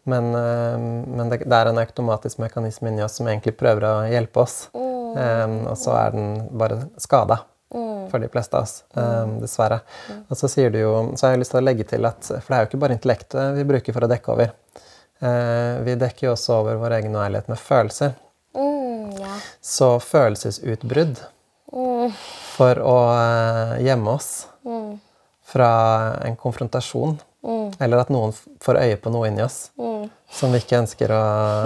[0.08, 3.93] Men, eh, men det, det er en automatisk mekanisme inni oss som egentlig prøver å
[4.08, 4.58] hjelpe oss.
[4.73, 7.43] Eh, og så er den bare skada
[8.08, 8.84] for de fleste av oss.
[8.93, 9.82] um, dessverre.
[10.30, 12.47] Og så sier du jo Så har jeg lyst til å legge til at For
[12.47, 14.54] det er jo ikke bare intellektet vi bruker for å dekke over.
[15.19, 18.13] Uh, vi dekker jo også over vår egen uærlighet med følelser.
[18.56, 19.39] Mm, ja.
[19.62, 21.23] Så følelsesutbrudd
[22.58, 24.47] for å eh, gjemme oss
[25.47, 25.67] fra
[26.27, 27.17] en konfrontasjon,
[27.80, 29.69] eller at noen får øye på noe inni oss
[30.32, 31.21] som vi ikke ønsker å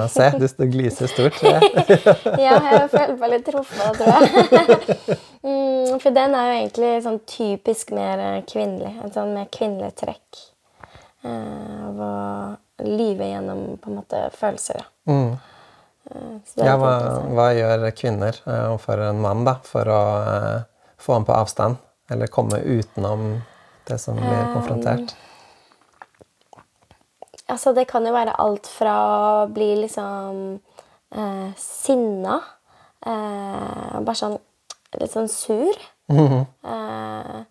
[0.14, 0.28] se.
[0.38, 1.40] Du, du gliser stort.
[1.44, 5.18] ja, jeg føler meg litt truffet, tror jeg.
[5.48, 8.94] mm, for den er jo egentlig sånn typisk mer eh, kvinnelig.
[9.08, 10.44] Et sånn mer kvinnelig trekk.
[11.26, 12.12] eh, Av å
[12.86, 14.82] lyve gjennom på en måte følelser.
[14.82, 15.18] Da.
[16.60, 16.92] Ja, hva,
[17.32, 20.62] hva gjør kvinner eh, overfor en mann da, for å eh,
[21.02, 21.80] få ham på avstand?
[22.12, 23.42] Eller komme utenom
[23.88, 25.14] det som blir konfrontert?
[27.52, 30.60] Altså, det kan jo være alt fra å bli liksom
[31.16, 32.38] eh, sinna
[33.06, 34.38] eh, Bare sånn
[35.00, 35.72] litt sånn sur.
[36.68, 37.42] eh,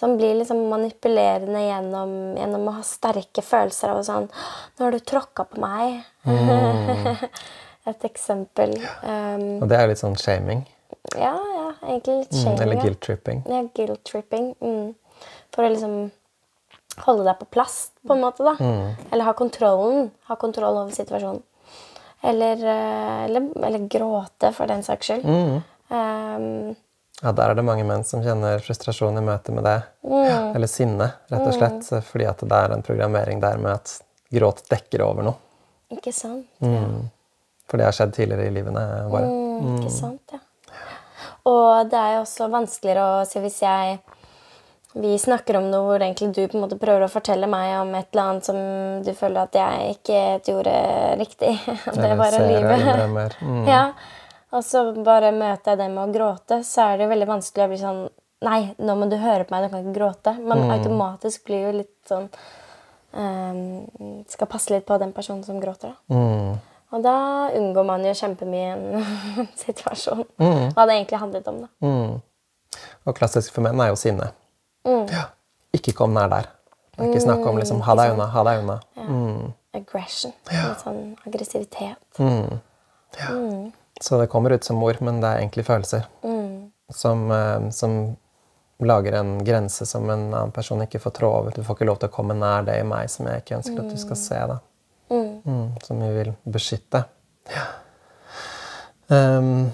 [0.00, 4.98] som blir liksom manipulerende gjennom, gjennom å ha sterke følelser av sånn 'Nå har du
[4.98, 6.00] tråkka på meg.'
[7.86, 8.74] Et eksempel.
[9.02, 10.66] Um, Og det er litt sånn shaming.
[11.16, 12.60] ja, ja, egentlig litt Mm, shaming.
[12.60, 13.42] eller guilt-tripping.
[13.48, 14.54] Ja, guilt-tripping.
[14.60, 14.94] Mm.
[15.52, 16.10] For å liksom
[17.06, 18.44] holde deg på plass, på en måte.
[18.44, 18.56] da.
[19.12, 20.10] Eller ha kontrollen.
[20.28, 21.42] Ha kontroll over situasjonen.
[22.22, 25.24] Eller, eh, eller, eller gråte, for den saks skyld.
[25.90, 26.76] Um,
[27.22, 29.82] Ja, der er det mange menn som kjenner frustrasjon i møte med det.
[30.54, 32.04] Eller sinne, rett og slett.
[32.04, 35.36] Fordi at det er en programmering der med at gråt dekker over noe.
[35.92, 36.46] ikke sant?
[37.70, 39.26] For det har skjedd tidligere i livene våre.
[39.30, 40.40] Mm, ikke sant, ja.
[41.48, 44.00] Og det er jo også vanskeligere å si hvis jeg
[44.92, 47.92] vi snakker om noe hvor egentlig du på en måte prøver å fortelle meg om
[47.94, 48.56] et eller annet som
[49.06, 50.72] du føler at jeg ikke gjorde
[51.20, 51.52] riktig.
[51.94, 53.36] Det er var ser livet.
[53.50, 53.66] Mm.
[53.68, 53.84] Ja.
[54.50, 57.70] Og så bare møter jeg det med å gråte, så er det veldig vanskelig å
[57.70, 58.00] bli sånn
[58.40, 60.32] Nei, nå må du høre på meg, du kan ikke gråte.
[60.40, 62.24] Man automatisk blir jo litt sånn
[63.12, 66.16] um, Skal passe litt på den personen som gråter, da.
[66.16, 66.54] Mm.
[66.90, 67.16] Og da
[67.54, 69.04] unngår man jo kjempemye en
[69.64, 70.24] situasjon.
[70.74, 71.68] Hva det egentlig handlet om, da.
[71.86, 72.80] Mm.
[73.06, 74.32] Og klassisk for menn er jo sinne.
[74.86, 75.06] Mm.
[75.10, 75.28] Ja.
[75.76, 76.50] Ikke kom nær der.
[76.96, 78.80] Det er ikke snakk om liksom, ha deg unna, ha deg unna.
[78.98, 79.52] Mm.
[79.78, 80.34] aggression.
[80.50, 81.96] Litt sånn aggressivitet.
[84.00, 86.08] Så det kommer ut som ord, men det er egentlig følelser.
[86.90, 88.16] Som, eh, som
[88.82, 91.54] lager en grense som en annen person ikke får trå over.
[91.54, 93.82] Du får ikke lov til å komme nær det i meg som jeg ikke ønsker
[93.82, 94.40] at du skal se.
[94.50, 94.58] Da.
[95.44, 97.04] Mm, som vi vil beskytte.
[97.50, 97.66] Ja.
[99.10, 99.70] Um,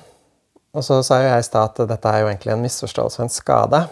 [0.76, 3.26] og så sa jo jeg i stad at dette er jo egentlig en misforståelse og
[3.26, 3.82] en skade.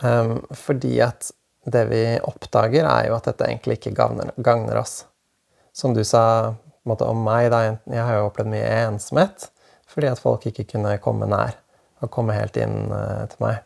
[0.00, 1.30] Um, fordi at
[1.72, 5.02] det vi oppdager, er jo at dette egentlig ikke gagner, gagner oss.
[5.72, 6.54] Som du sa
[6.88, 7.62] måte, om meg, da.
[7.86, 9.48] Jeg har jo opplevd mye ensomhet
[9.92, 11.58] fordi at folk ikke kunne komme nær
[12.00, 13.58] og komme helt inn uh, til meg.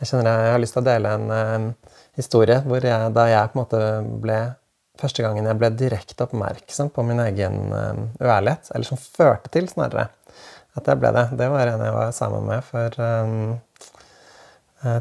[0.00, 3.26] Jeg kjenner jeg, jeg har lyst til å dele en uh, historie hvor jeg, da
[3.30, 3.82] jeg på en måte
[4.24, 4.38] ble
[5.00, 9.68] Første gangen jeg ble direkte oppmerksom på min egen uh, uærlighet, eller som førte til,
[9.70, 10.10] snarere,
[10.76, 13.00] at jeg ble det, det var en jeg var sammen med for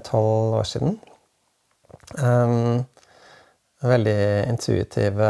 [0.04, 0.98] tolv år siden.
[2.20, 2.82] Um,
[3.86, 4.16] veldig
[4.50, 5.22] intuitiv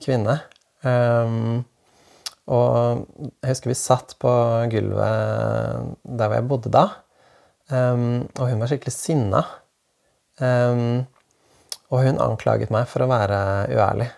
[0.00, 0.38] kvinne.
[0.84, 1.64] Um,
[2.52, 3.04] og
[3.40, 4.30] jeg husker vi satt på
[4.72, 6.86] gulvet der hvor jeg bodde da.
[7.72, 9.44] Um, og hun var skikkelig sinna.
[10.40, 11.04] Um,
[11.94, 13.38] og hun anklaget meg for å være
[13.70, 14.08] uærlig.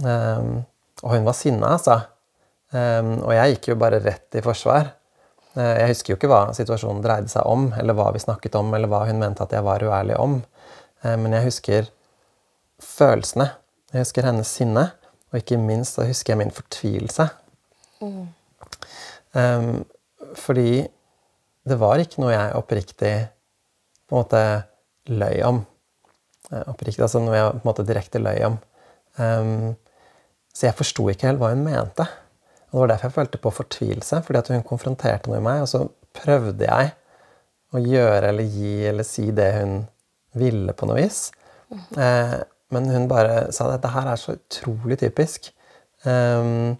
[0.00, 0.62] Um,
[1.02, 1.98] og hun var sinna, altså.
[2.72, 4.92] og jeg gikk jo bare rett i forsvar.
[5.56, 8.72] Uh, jeg husker jo ikke hva situasjonen dreide seg om, eller hva vi snakket om,
[8.76, 10.38] eller hva hun mente at jeg var uærlig om.
[11.04, 11.90] Uh, men jeg husker
[12.80, 13.50] følelsene.
[13.92, 14.88] Jeg husker hennes sinne.
[15.30, 17.28] Og ikke minst så husker jeg min fortvilelse.
[18.02, 18.22] Mm.
[19.38, 19.84] Um,
[20.34, 20.86] fordi
[21.70, 23.14] det var ikke noe jeg oppriktig
[24.08, 24.42] på en måte
[25.10, 25.60] løy om.
[26.50, 28.58] Eh, oppriktig, altså noe jeg på en måte direkte løy om.
[29.20, 29.74] Um,
[30.54, 32.06] så jeg forsto ikke helt hva hun mente.
[32.70, 35.62] Og Det var derfor jeg følte på fortvilelse, fordi at hun konfronterte noe i meg.
[35.62, 35.84] Og så
[36.16, 36.92] prøvde jeg
[37.70, 39.76] å gjøre eller gi eller si det hun
[40.38, 41.28] ville, på noe vis.
[41.70, 42.36] Eh,
[42.74, 45.52] men hun bare sa at dette her er så utrolig typisk.
[46.02, 46.78] Um,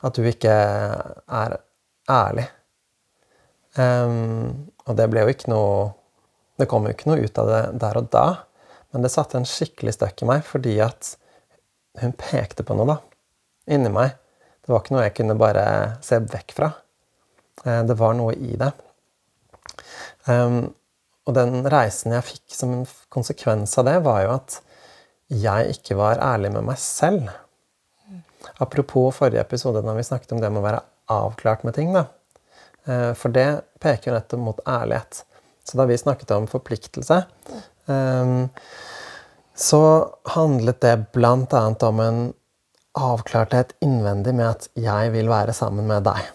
[0.00, 1.56] at du ikke er
[2.08, 2.46] ærlig.
[3.76, 5.74] Um, og det ble jo ikke noe
[6.58, 8.24] Det kom jo ikke noe ut av det der og da,
[8.90, 11.14] men det satte en skikkelig støkk i meg fordi at
[12.00, 12.98] hun pekte på noe, da.
[13.74, 14.16] Inni meg.
[14.62, 15.64] Det var ikke noe jeg kunne bare
[16.04, 16.70] se vekk fra.
[17.64, 18.70] Uh, det var noe i det.
[20.26, 20.70] Um,
[21.28, 24.60] og den reisen jeg fikk som en konsekvens av det, var jo at
[25.30, 27.30] jeg ikke var ærlig med meg selv.
[28.60, 31.92] Apropos forrige episode da vi snakket om det med å være avklart med ting.
[31.94, 32.06] Da.
[32.86, 33.48] Eh, for det
[33.82, 35.22] peker jo nettopp mot ærlighet.
[35.64, 37.62] Så da vi snakket om forpliktelse, ehm,
[39.60, 39.82] så
[40.34, 41.62] handlet det bl.a.
[41.88, 42.20] om en
[42.98, 46.30] avklarthet innvendig med at jeg vil være sammen med deg.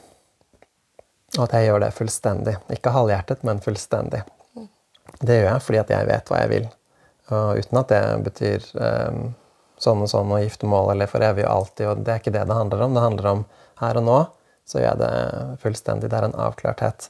[1.36, 2.56] Og at jeg gjør det fullstendig.
[2.72, 4.22] Ikke halvhjertet, men fullstendig.
[5.20, 6.70] Det gjør jeg fordi at jeg vet hva jeg vil.
[7.34, 9.20] Og uten at det betyr um,
[9.82, 11.86] sånn og sånn og giftermål eller for evig og alltid.
[11.90, 12.96] og Det er ikke det det handler om.
[12.96, 13.46] Det handler om
[13.82, 14.20] her og nå.
[14.66, 16.10] Så gjør jeg det fullstendig.
[16.12, 17.10] Det er en avklarthet.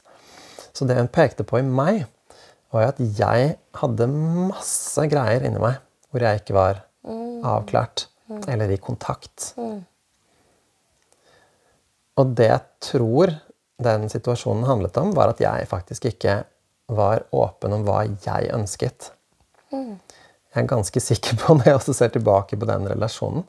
[0.76, 2.04] Så det hun pekte på i meg,
[2.76, 6.84] var jo at jeg hadde masse greier inni meg hvor jeg ikke var
[7.46, 8.06] avklart.
[8.50, 9.52] Eller i kontakt.
[12.16, 13.34] Og det jeg tror
[13.82, 16.40] den situasjonen handlet om, var at jeg faktisk ikke
[16.88, 19.10] var åpen om hva jeg ønsket.
[19.74, 19.98] Mm.
[20.56, 23.44] Jeg er ganske sikker på, når jeg også ser tilbake på den relasjonen,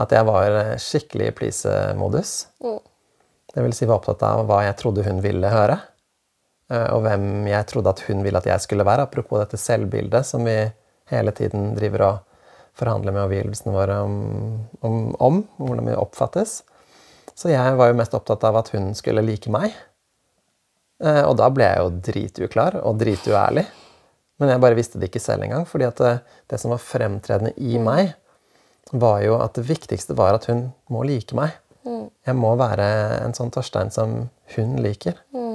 [0.00, 2.36] at jeg var eh, skikkelig i please-modus.
[2.62, 2.78] Mm.
[3.54, 5.78] Det vil si var opptatt av hva jeg trodde hun ville høre,
[6.72, 9.04] og hvem jeg trodde at hun ville at jeg skulle være.
[9.04, 10.56] Apropos dette selvbildet som vi
[11.12, 12.22] hele tiden driver og
[12.78, 14.14] forhandler med omgivelsene våre om,
[14.80, 16.62] om, om, hvordan vi oppfattes.
[17.34, 19.74] Så jeg var jo mest opptatt av at hun skulle like meg.
[21.02, 23.64] Eh, og da ble jeg jo drituklar og drituærlig.
[24.42, 25.66] Men jeg bare visste det ikke selv engang.
[25.66, 26.14] fordi at det,
[26.50, 28.14] det, som var fremtredende i meg,
[28.92, 31.54] var jo at det viktigste var at hun må like meg.
[31.86, 32.08] Mm.
[32.26, 32.86] Jeg må være
[33.22, 35.18] en sånn Torstein som hun liker.
[35.34, 35.53] Mm.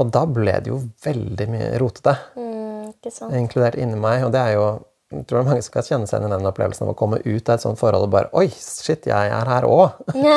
[0.00, 2.14] Og da ble det jo veldig mye rotete.
[2.38, 2.92] Mm,
[3.36, 4.24] inkludert inni meg.
[4.26, 4.68] Og det er jo
[5.10, 6.98] jeg tror det er mange som kan kjenne seg igjen i den opplevelsen av å
[6.98, 9.96] komme ut av et sånt forhold og bare Oi, shit, jeg er her òg!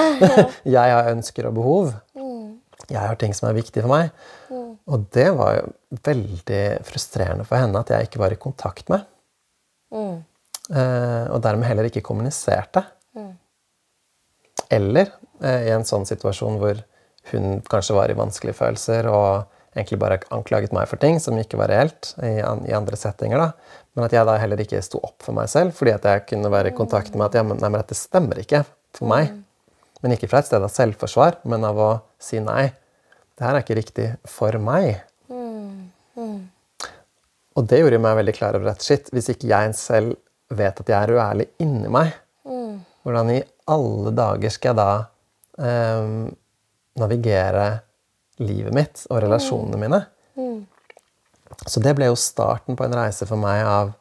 [0.76, 1.92] jeg har ønsker og behov.
[2.18, 2.56] Mm.
[2.90, 4.10] Jeg har ting som er viktige for meg.
[4.50, 4.72] Mm.
[4.90, 9.06] Og det var jo veldig frustrerende for henne at jeg ikke var i kontakt med.
[9.94, 10.18] Mm.
[10.74, 12.82] Eh, og dermed heller ikke kommuniserte.
[13.14, 13.32] Mm.
[14.74, 16.82] Eller eh, i en sånn situasjon hvor
[17.30, 21.58] hun kanskje var i vanskelige følelser og egentlig bare anklaget meg for ting som ikke
[21.60, 23.42] var reelt i, i andre settinger.
[23.42, 23.80] da.
[23.94, 26.52] Men at jeg da heller ikke sto opp for meg selv fordi at jeg kunne
[26.54, 28.64] være i kontakt med at ja, men, nei, men dette stemmer ikke
[28.94, 29.32] for meg.
[29.34, 29.44] Mm.
[30.04, 32.68] Men ikke fra et sted av selvforsvar, men av å si nei.
[33.34, 35.00] Det her er ikke riktig for meg.
[35.32, 35.90] Mm.
[36.20, 36.42] Mm.
[37.54, 40.18] Og det gjorde meg veldig klar over at shit, hvis ikke jeg selv
[40.54, 42.12] vet at jeg er uærlig inni meg,
[42.46, 42.76] mm.
[43.06, 43.40] hvordan i
[43.74, 44.92] alle dager skal jeg da
[45.64, 46.28] um,
[47.00, 47.68] navigere
[48.42, 50.00] livet mitt og relasjonene mine?
[51.70, 53.94] Så det ble jo starten på en reise for meg av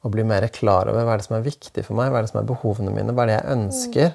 [0.00, 2.26] å bli mer klar over hva er det som er viktig for meg, hva er
[2.26, 4.12] det som er behovene mine, hva er det jeg ønsker,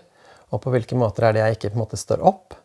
[0.54, 2.58] og på hvilke måter er det jeg ikke på en måte står opp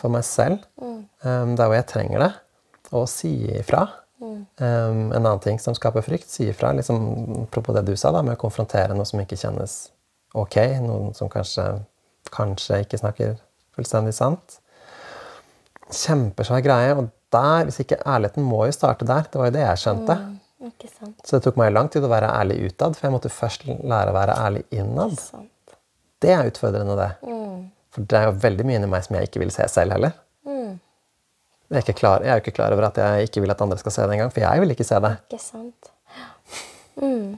[0.00, 2.32] for meg selv um, der hvor jeg trenger det,
[2.92, 3.86] og si ifra.
[4.20, 6.72] Um, en annen ting som skaper frykt, si ifra.
[6.76, 6.98] Liksom,
[7.46, 9.78] apropos det du sa, da, med å konfrontere noe som ikke kjennes
[10.34, 11.64] ok, noen som kanskje,
[12.34, 13.34] kanskje ikke snakker
[13.74, 14.58] fullstendig sant.
[15.90, 16.94] Kjempesvær greie.
[16.96, 19.26] Og der, hvis ikke ærligheten må jo starte der.
[19.30, 20.16] Det var jo det jeg skjønte.
[20.22, 20.40] Mm.
[21.24, 24.12] Så det tok meg lang tid å være ærlig utad, for jeg måtte først lære
[24.12, 25.18] å være ærlig innad.
[26.24, 27.10] Det er utfordrende, det.
[27.28, 27.66] Mm.
[27.92, 30.14] For det er jo veldig mye inni meg som jeg ikke vil se selv heller.
[30.48, 30.78] Mm.
[31.68, 33.62] Jeg er, ikke klar, jeg er jo ikke klar over at jeg ikke vil at
[33.64, 35.12] andre skal se det engang, for jeg vil ikke se det.
[35.28, 35.90] Ikke sant.
[36.94, 37.30] Mm.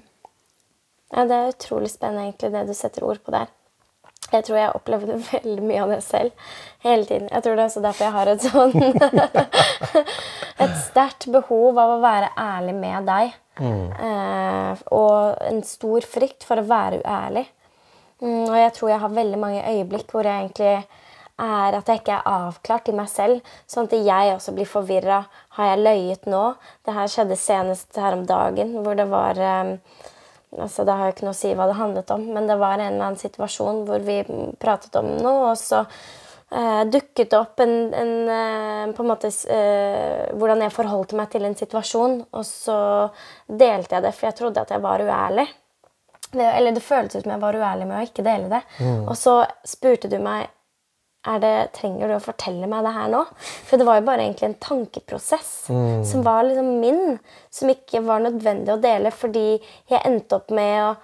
[1.15, 3.51] ja, det er utrolig spennende, egentlig, det du setter ord på der.
[4.33, 6.53] Jeg tror jeg opplevde veldig mye av det selv
[6.85, 7.29] hele tiden.
[7.31, 8.73] Jeg tror det er også derfor jeg har et sånn
[10.67, 13.35] Et sterkt behov av å være ærlig med deg.
[13.61, 17.45] Eh, og en stor frykt for å være uærlig.
[18.23, 20.87] Mm, og jeg tror jeg har veldig mange øyeblikk hvor jeg egentlig
[21.37, 25.19] er at jeg ikke er avklart i meg selv, sånn at jeg også blir forvirra.
[25.59, 26.45] Har jeg løyet nå?
[26.87, 29.75] Det her skjedde senest her om dagen, hvor det var eh,
[30.55, 32.79] altså Det har jo ikke noe å si hva det handlet om, men det var
[32.79, 34.21] en eller annen situasjon hvor vi
[34.63, 39.31] pratet om noe, og så eh, dukket det opp en, en eh, på en måte
[39.53, 42.81] eh, Hvordan jeg forholdt meg til en situasjon, og så
[43.47, 45.47] delte jeg det, for jeg trodde at jeg var uærlig.
[46.33, 48.63] Det, eller det føltes ut som jeg var uærlig med å ikke dele det.
[49.07, 50.51] Og så spurte du meg
[51.43, 53.23] det, trenger du å fortelle meg det her nå?
[53.67, 57.19] For det var jo bare egentlig en tankeprosess som var liksom min,
[57.51, 59.49] som ikke var nødvendig å dele fordi
[59.91, 60.95] jeg endte opp med å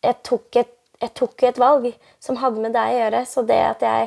[0.00, 1.86] Jeg tok et, jeg tok jo et valg
[2.24, 4.06] som hadde med deg å gjøre, så det at jeg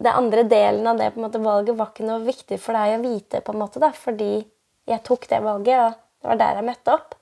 [0.00, 2.96] det andre delen av det på en måte, valget var ikke noe viktig for deg
[2.96, 4.42] å vite, på en måte, da, fordi
[4.88, 7.16] jeg tok det valget, og det var der jeg møtte opp.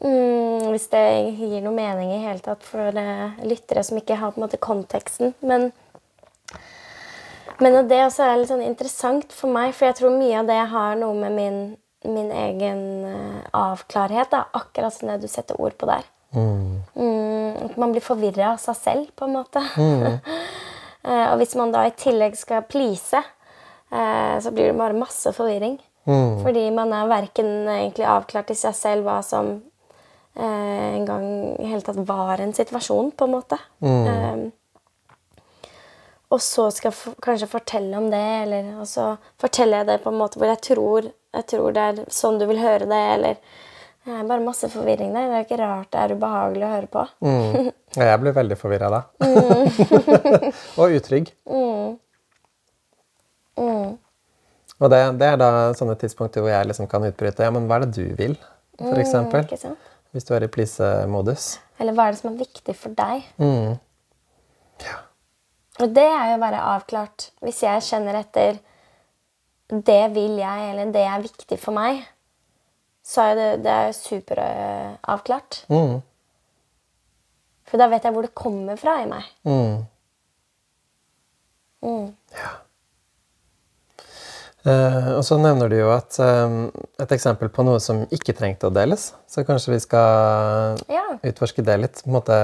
[0.00, 1.04] Mm, hvis det
[1.36, 4.60] gir noe mening i hele tatt for uh, lyttere som ikke har på en måte
[4.62, 5.34] konteksten.
[5.44, 5.68] Men,
[7.60, 10.60] men det også er litt sånn interessant for meg, for jeg tror mye av det
[10.72, 11.58] har noe med min,
[12.08, 14.30] min egen uh, avklarhet.
[14.32, 16.08] Da, akkurat som det du setter ord på der.
[16.32, 19.62] Mm, at man blir forvirra av seg selv, på en måte.
[19.76, 20.20] Mm.
[21.30, 23.20] og hvis man da i tillegg skal please,
[23.90, 25.78] eh, så blir det bare masse forvirring.
[26.42, 29.52] Fordi man er verken egentlig avklart i seg selv hva som
[30.34, 31.26] eh, en gang
[31.60, 33.58] i hele tatt var en situasjon, på en måte.
[33.84, 34.48] Eh,
[36.30, 40.12] og så skal jeg kanskje fortelle om det, eller og så forteller jeg det på
[40.12, 43.42] en måte hvor jeg tror, jeg tror det er sånn du vil høre det, eller
[44.00, 45.26] Det er bare masse forvirring der.
[45.28, 47.02] Det er ikke rart det er ubehagelig å høre på.
[47.20, 47.66] Mm.
[48.00, 49.00] Jeg blir veldig forvirra da.
[50.80, 51.28] og utrygg.
[54.80, 57.76] Og det, det er da sånne tidspunkter hvor jeg liksom kan utbryte Ja, men hva
[57.76, 58.38] er det du vil?
[58.80, 59.44] For eksempel.
[60.14, 61.58] Hvis du er i please-modus.
[61.78, 63.28] Eller hva er det som er viktig for deg?
[63.36, 63.76] Mm.
[65.80, 65.84] Ja.
[65.84, 67.30] Og det er jo være avklart.
[67.40, 68.60] Hvis jeg kjenner etter
[69.70, 72.02] det vil jeg, eller det er viktig for meg,
[73.06, 75.64] så er det, det er superavklart.
[75.70, 76.00] Mm.
[77.70, 79.28] For da vet jeg hvor det kommer fra i meg.
[79.46, 79.86] Mm.
[81.86, 82.10] Mm.
[84.68, 86.66] Eh, og så nevner du jo at uh,
[87.00, 89.12] et eksempel på noe som ikke trengte å deles.
[89.30, 91.06] Så kanskje vi skal Ja.
[91.22, 92.02] utforske det litt.
[92.04, 92.36] På en måte,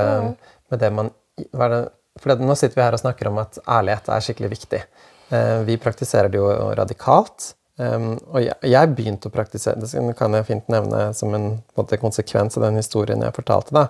[0.70, 1.10] med det man,
[1.52, 1.82] hva er det,
[2.20, 4.82] for det, nå sitter vi her og snakker om at ærlighet er skikkelig viktig.
[5.28, 7.52] Eh, vi praktiserer det jo radikalt.
[7.76, 12.56] Um, og jeg, begynte å praktisere det kan jeg fint nevne som en, en konsekvens
[12.56, 13.74] av den historien jeg fortalte.
[13.76, 13.88] da.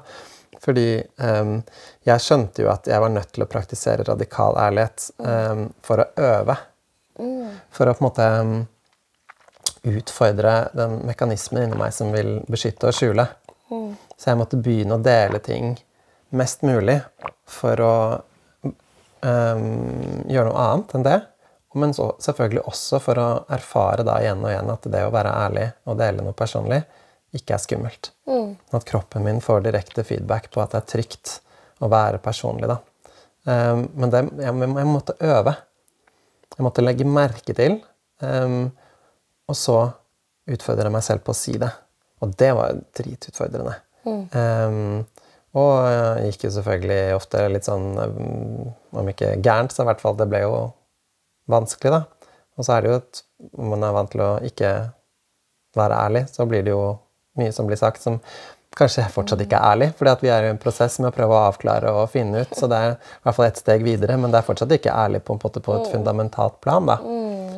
[0.62, 0.89] Fordi
[1.22, 1.61] um,
[2.09, 6.09] jeg skjønte jo at jeg var nødt til å praktisere radikal ærlighet um, for å
[6.18, 6.57] øve.
[7.77, 8.57] For å på en måte um,
[9.87, 13.29] utfordre den mekanismen inni meg som vil beskytte og skjule.
[14.16, 15.77] Så jeg måtte begynne å dele ting
[16.37, 16.99] mest mulig
[17.49, 17.95] for å
[19.22, 19.64] um,
[20.28, 21.16] gjøre noe annet enn det.
[21.76, 25.34] Men så selvfølgelig også for å erfare da igjen og igjen at det å være
[25.45, 26.80] ærlig og dele noe personlig
[27.37, 28.12] ikke er skummelt.
[28.76, 31.34] At kroppen min får direkte feedback på at det er trygt
[31.84, 32.70] å være personlig.
[32.70, 32.78] da.
[33.47, 35.53] Um, men det, jeg, jeg måtte øve.
[36.57, 37.80] Jeg måtte legge merke til,
[38.24, 38.70] um,
[39.47, 39.80] og så
[40.49, 41.68] utfordre meg selv på å si det.
[42.24, 43.76] Og det var dritutfordrende.
[44.07, 45.05] Um,
[45.57, 50.03] og jeg gikk jo selvfølgelig ofte litt sånn um, Om ikke gærent, så i hvert
[50.03, 50.53] fall det ble jo
[51.53, 52.29] vanskelig, da.
[52.57, 53.23] Og så er det jo at
[53.61, 54.71] om man er vant til å ikke
[55.77, 56.85] være ærlig, så blir det jo
[57.37, 58.17] mye som blir sagt som
[58.77, 61.47] kanskje fortsatt ikke er ærlig, at vi er i en prosess med å prøve å
[61.49, 62.53] avklare og finne ut.
[62.57, 65.23] Så det er i hvert fall ett steg videre, men det er fortsatt ikke ærlig
[65.25, 66.89] på, på, på et fundamentalt plan.
[66.89, 66.99] da.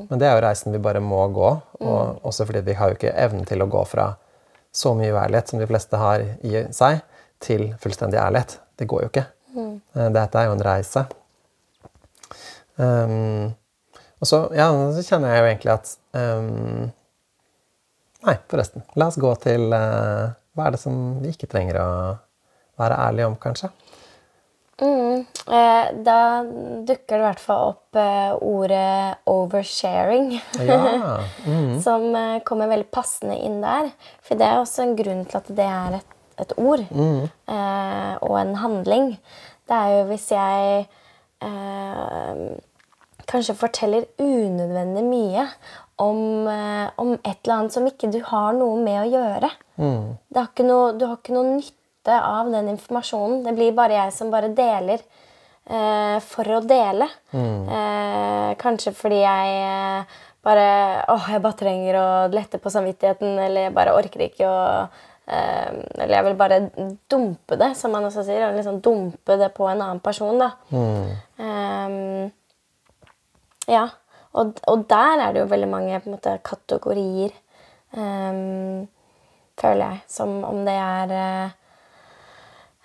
[0.09, 1.51] Men det er jo reisen vi bare må gå,
[1.83, 4.13] og også fordi vi har jo ikke evnen til å gå fra
[4.75, 7.01] så mye uærlighet som de fleste har i seg,
[7.45, 8.59] til fullstendig ærlighet.
[8.79, 9.25] Det går jo ikke.
[9.55, 9.81] Mm.
[10.15, 11.05] Dette er jo en reise.
[12.79, 13.49] Um,
[14.23, 16.91] og så, ja, så kjenner jeg jo egentlig at um,
[18.27, 18.83] Nei, forresten.
[18.99, 21.91] La oss gå til uh, Hva er det som vi ikke trenger å
[22.79, 23.71] være ærlige om, kanskje?
[24.79, 25.25] Mm.
[25.51, 26.45] Eh, da
[26.87, 30.37] dukker det i hvert fall opp eh, ordet 'oversharing'.
[30.63, 31.19] Ja.
[31.47, 31.81] Mm.
[31.83, 33.91] som eh, kommer veldig passende inn der.
[34.23, 36.85] For det er også en grunn til at det er et, et ord
[37.49, 39.13] eh, og en handling.
[39.69, 40.87] Det er jo hvis jeg
[41.45, 42.43] eh,
[43.29, 45.47] kanskje forteller unødvendig mye
[46.01, 49.51] om, eh, om et eller annet som ikke du har noe med å gjøre.
[50.29, 53.43] Det har noe, du har ikke noe nytte av den informasjonen.
[53.45, 55.03] Det blir bare jeg som bare deler
[55.69, 57.11] eh, for å dele.
[57.69, 60.17] Eh, kanskje fordi jeg eh,
[60.47, 60.69] bare
[61.13, 64.63] åh, jeg bare trenger å lette på samvittigheten, eller jeg bare orker ikke å
[65.29, 66.59] Eller jeg vil bare
[67.11, 68.49] dumpe det, som man også sier.
[68.57, 70.39] Liksom dumpe det på en annen person.
[70.41, 70.55] da.
[71.45, 72.31] Ehm,
[73.69, 73.85] ja.
[74.39, 77.33] Og, og der er det jo veldig mange måte, kategorier,
[77.97, 78.87] ehm,
[79.59, 80.03] føler jeg.
[80.09, 81.57] Som om det er eh,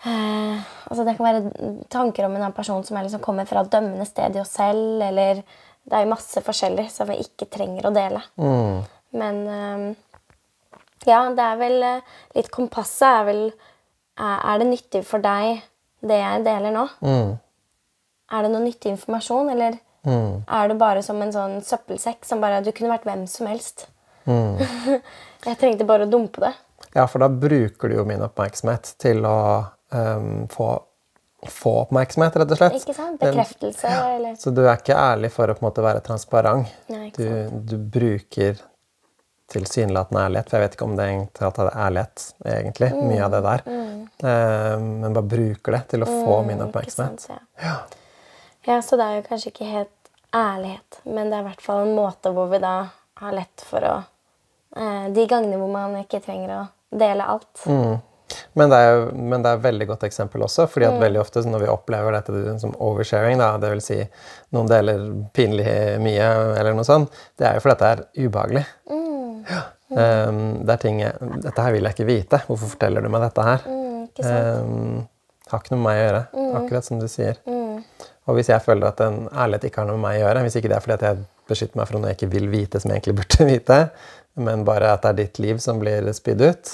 [0.08, 3.64] eh, altså Det kan være tanker om en annen person som er liksom kommer fra
[3.64, 5.44] et dømmende sted i oss selv, eller
[5.84, 8.22] Det er jo masse forskjellig som vi ikke trenger å dele.
[9.12, 9.88] Men ehm,
[11.10, 12.02] ja, det er vel eh,
[12.36, 13.42] Litt kompasset er vel
[14.18, 15.62] Er det nyttig for deg,
[16.06, 16.84] det jeg deler nå?
[18.34, 22.62] Er det noe nyttig informasjon, eller er det bare som en sånn søppelsekk som bare
[22.66, 23.88] Du kunne vært hvem som helst.
[24.28, 26.54] jeg trengte bare å dumpe det.
[26.94, 29.38] Ja, for da bruker du jo min oppmerksomhet til å
[29.96, 30.68] um, få,
[31.50, 32.76] få oppmerksomhet, rett og slett.
[32.78, 33.18] Ikke sant?
[33.22, 36.70] Men- Bekreftelse, eller Så du er ikke ærlig for å på en måte være transparent.
[36.94, 38.62] Nei, ikke Du, du bruker
[39.54, 43.42] tilsynelatende ærlighet, for jeg vet ikke om det er ærlighet, egentlig, Mm, mye av det
[43.48, 43.64] der.
[44.24, 47.20] Eh, men bare bruker det til å få min oppmerksomhet.
[47.22, 47.76] sant, ja.
[48.68, 51.84] ja, så det er jo kanskje ikke helt ærlighet, men det er i hvert fall
[51.88, 52.76] en måte hvor vi da
[53.22, 53.98] har lett for å
[54.76, 56.64] eh, De gangene hvor man ikke trenger å
[56.98, 57.66] dele alt.
[57.70, 58.00] Mm.
[58.58, 60.96] Men det, er men det er et veldig godt eksempel også, fordi Mm.
[60.96, 63.98] at veldig ofte når vi opplever dette som oversharing, da, det vil si
[64.56, 65.04] noen deler
[65.36, 65.68] pinlig
[66.02, 68.66] mye eller noe sånt, det er jo fordi dette er ubehagelig.
[68.90, 69.03] Mm.
[69.94, 72.40] Um, det er ting jeg, Dette her vil jeg ikke vite.
[72.48, 73.68] Hvorfor forteller du meg dette her?
[73.68, 74.08] Mm?
[74.24, 75.04] Um,
[75.52, 76.24] har ikke noe med meg å gjøre,
[76.60, 77.40] akkurat som du sier.
[78.24, 80.58] Og hvis jeg føler at en ærlighet ikke har noe med meg å gjøre, hvis
[80.60, 82.92] ikke det er fordi at jeg beskytter meg fra noe jeg ikke vil vite, som
[82.92, 83.80] jeg egentlig burde vite,
[84.48, 86.72] men bare at det er ditt liv som blir spydd ut,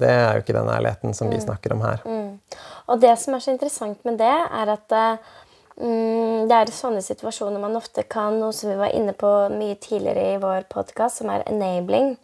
[0.00, 2.02] det er jo ikke den ærligheten som vi snakker om her.
[2.90, 5.28] Og det som er så interessant med det, er at mm,
[5.80, 10.34] det er sånne situasjoner man ofte kan, noe som vi var inne på mye tidligere
[10.34, 12.14] i vår podkast, som er enabling.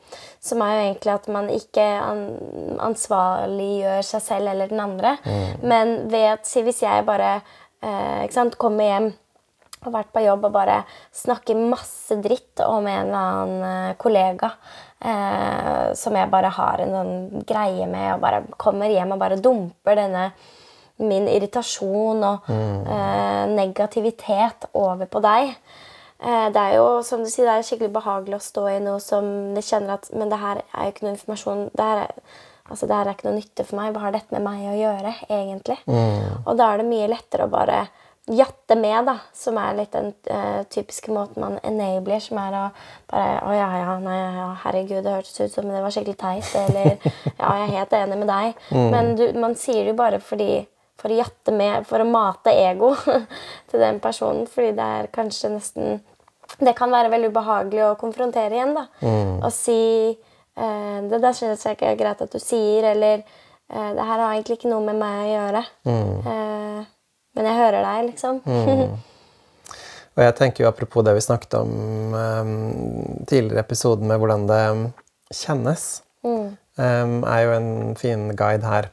[0.45, 1.87] Som er jo egentlig at man ikke
[2.85, 5.17] ansvarliggjør seg selv eller den andre.
[5.65, 9.15] Men ved at si hvis jeg bare eh, sant, kommer hjem
[9.87, 10.81] har vært på jobb og bare
[11.15, 14.51] snakker masse dritt om en eller annen eh, kollega
[14.99, 19.41] eh, som jeg bare har en sånn greie med, og bare kommer hjem og bare
[19.43, 20.31] dumper denne
[21.03, 25.53] min irritasjon og eh, negativitet over på deg.
[26.19, 29.03] Eh, det er jo som du sier, det er skikkelig behagelig å stå i noe
[29.05, 32.17] som de kjenner at Men det her er jo ikke noe informasjon det her er,
[32.71, 33.93] altså, det her er ikke noe nytte for meg.
[33.93, 35.79] Hva har dette med meg å gjøre, egentlig?
[36.47, 37.85] Og da er det mye lettere å bare
[38.27, 42.63] jatte med, da, som er litt den uh, typiske måten man enabler, som er å
[43.13, 46.49] bare Å ja, ja, nei, ja, herregud, det hørtes ut som det var skikkelig teit,
[46.65, 46.97] eller
[47.39, 48.65] Ja, jeg er helt enig med deg.
[48.75, 50.65] Men du, man sier det jo bare fordi
[51.01, 52.93] for å jatte med, for å mate ego
[53.71, 55.99] til den personen, fordi det er kanskje nesten
[56.63, 58.85] Det kan være veldig ubehagelig å konfrontere igjen, da.
[59.43, 59.81] Og si
[60.15, 64.23] eh, Det der synes jeg ikke er greit at du sier, eller eh, Det her
[64.23, 65.65] har egentlig ikke noe med meg å gjøre.
[65.91, 66.87] Eh,
[67.37, 68.41] men jeg hører deg, liksom.
[70.17, 71.73] Og jeg tenker jo apropos det vi snakket om
[72.17, 72.53] um,
[73.29, 74.61] tidligere i episoden med hvordan det
[75.37, 75.85] kjennes,
[76.25, 77.69] um, er jo en
[78.01, 78.89] fin guide her.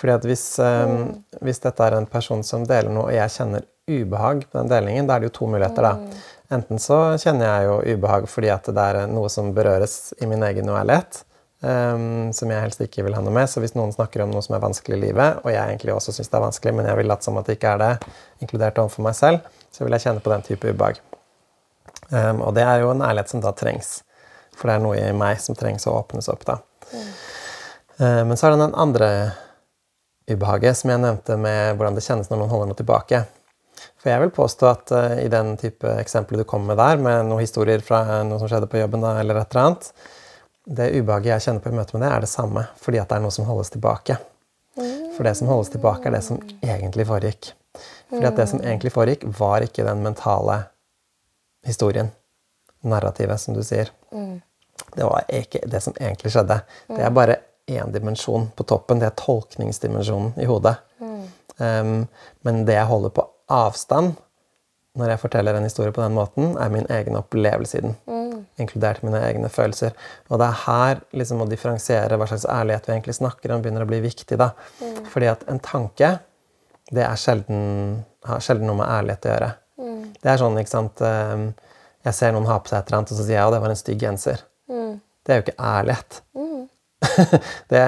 [0.00, 1.10] Fordi at hvis, um,
[1.44, 5.08] hvis dette er en person som deler noe, og jeg kjenner ubehag på den delingen,
[5.08, 6.20] da er det jo to muligheter, da.
[6.56, 10.42] Enten så kjenner jeg jo ubehag fordi at det er noe som berøres i min
[10.48, 11.20] egen uærlighet,
[11.60, 13.50] um, som jeg helst ikke vil ha noe med.
[13.50, 16.16] Så hvis noen snakker om noe som er vanskelig i livet, og jeg egentlig også
[16.16, 18.80] syns det er vanskelig, men jeg vil late som at det ikke er det, inkludert
[18.82, 21.02] overfor meg selv, så vil jeg kjenne på den type ubehag.
[22.08, 23.98] Um, og det er jo en ærlighet som da trengs.
[24.56, 26.58] For det er noe i meg som trengs å åpnes opp, da.
[28.00, 29.08] Eh, men så er det den andre
[30.30, 33.22] ubehaget som jeg nevnte med hvordan det kjennes når noen holder noe tilbake.
[34.00, 37.28] For jeg vil påstå at uh, i den type eksempler du kommer med der, med
[37.28, 39.92] noen historier fra noe som skjedde på jobben, da, eller et eller annet,
[40.70, 42.66] det ubehaget jeg kjenner på i møte med det, er det samme.
[42.80, 44.18] Fordi at det er noe som holdes tilbake.
[45.16, 47.50] For det som holdes tilbake, er det som egentlig foregikk.
[48.10, 50.60] Fordi at det som egentlig foregikk, var ikke den mentale
[51.66, 52.12] historien.
[52.86, 53.90] Narrativet, som du sier.
[54.94, 56.60] Det var ikke det som egentlig skjedde.
[56.88, 57.36] Det er bare
[57.70, 59.00] én dimensjon på toppen.
[59.02, 60.76] Det er tolkningsdimensjonen i hodet.
[61.60, 62.08] Um,
[62.46, 64.14] men det jeg holder på avstand
[64.98, 67.92] når jeg forteller en historie på den måten, er min egen opplevelse i den.
[68.10, 68.40] Mm.
[68.60, 69.94] Inkludert mine egne følelser.
[70.28, 73.86] Og det er her liksom, å differensiere hva slags ærlighet vi egentlig snakker om, begynner
[73.86, 74.38] å bli viktig.
[74.40, 74.50] da.
[74.80, 74.98] Mm.
[75.12, 76.16] Fordi at en tanke
[76.90, 77.60] det er sjelden,
[78.26, 79.50] har sjelden noe med ærlighet å gjøre.
[79.80, 80.02] Mm.
[80.18, 83.20] Det er sånn, ikke sant Jeg ser noen ha på seg et eller annet, og
[83.20, 84.42] så sier jeg at det var en stygg genser.
[84.72, 84.92] Mm.
[85.22, 86.22] Det er jo ikke ærlighet.
[86.34, 86.49] Mm.
[87.72, 87.84] det,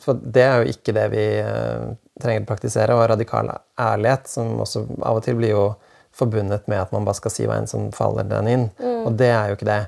[0.00, 1.90] for det er jo ikke det vi uh,
[2.20, 2.96] trenger å praktisere.
[2.96, 3.50] Og radikal
[3.80, 5.66] ærlighet, som også av og til blir jo
[6.14, 8.66] forbundet med at man bare skal si hva enn som faller den inn.
[8.78, 9.00] Mm.
[9.08, 9.82] Og det er jo ikke det.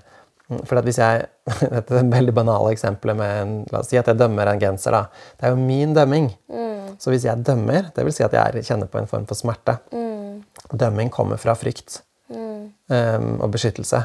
[0.66, 1.26] For hvis jeg,
[1.74, 4.62] Dette er et veldig banale eksempel med en, La oss si at jeg dømmer en
[4.62, 4.94] genser.
[4.94, 5.30] da.
[5.38, 6.32] Det er jo min dømming.
[6.50, 6.96] Mm.
[7.02, 9.78] Så hvis jeg dømmer, det vil si at jeg kjenner på en form for smerte.
[9.92, 10.42] Mm.
[10.72, 12.00] Dømming kommer fra frykt
[12.32, 14.00] um, og beskyttelse.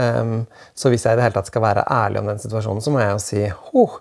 [0.00, 0.34] Um,
[0.78, 3.02] så hvis jeg i det hele tatt skal være ærlig om den situasjonen, så må
[3.02, 3.42] jeg jo si
[3.76, 3.98] oh,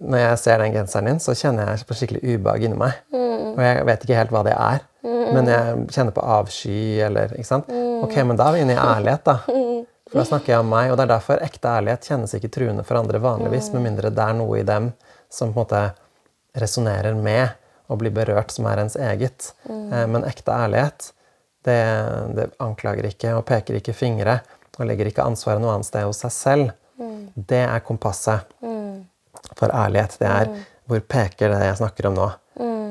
[0.00, 2.96] Når jeg ser den genseren din, så kjenner jeg på skikkelig ubehag inni meg.
[3.12, 4.80] Og jeg vet ikke helt hva det er.
[5.06, 7.70] Men jeg kjenner på avsky eller ikke sant?
[8.02, 9.36] Ok, men da er vi inne i ærlighet, da.
[10.10, 12.82] For da snakker jeg om meg, og det er derfor ekte ærlighet kjennes ikke truende
[12.84, 14.90] for andre vanligvis, med mindre det er noe i dem
[15.32, 15.84] som på en måte
[16.58, 17.54] resonnerer med
[17.88, 19.52] og blir berørt, som er ens eget.
[19.68, 21.12] Eh, men ekte ærlighet,
[21.64, 21.78] det,
[22.36, 24.40] det, anklager ikke og peker ikke fingre
[24.78, 26.70] og legger ikke ansvaret noe annet sted hos seg selv.
[27.34, 28.48] Det er kompasset
[29.58, 30.16] for ærlighet.
[30.20, 30.52] Det er
[30.88, 32.30] hvor peker det jeg snakker om nå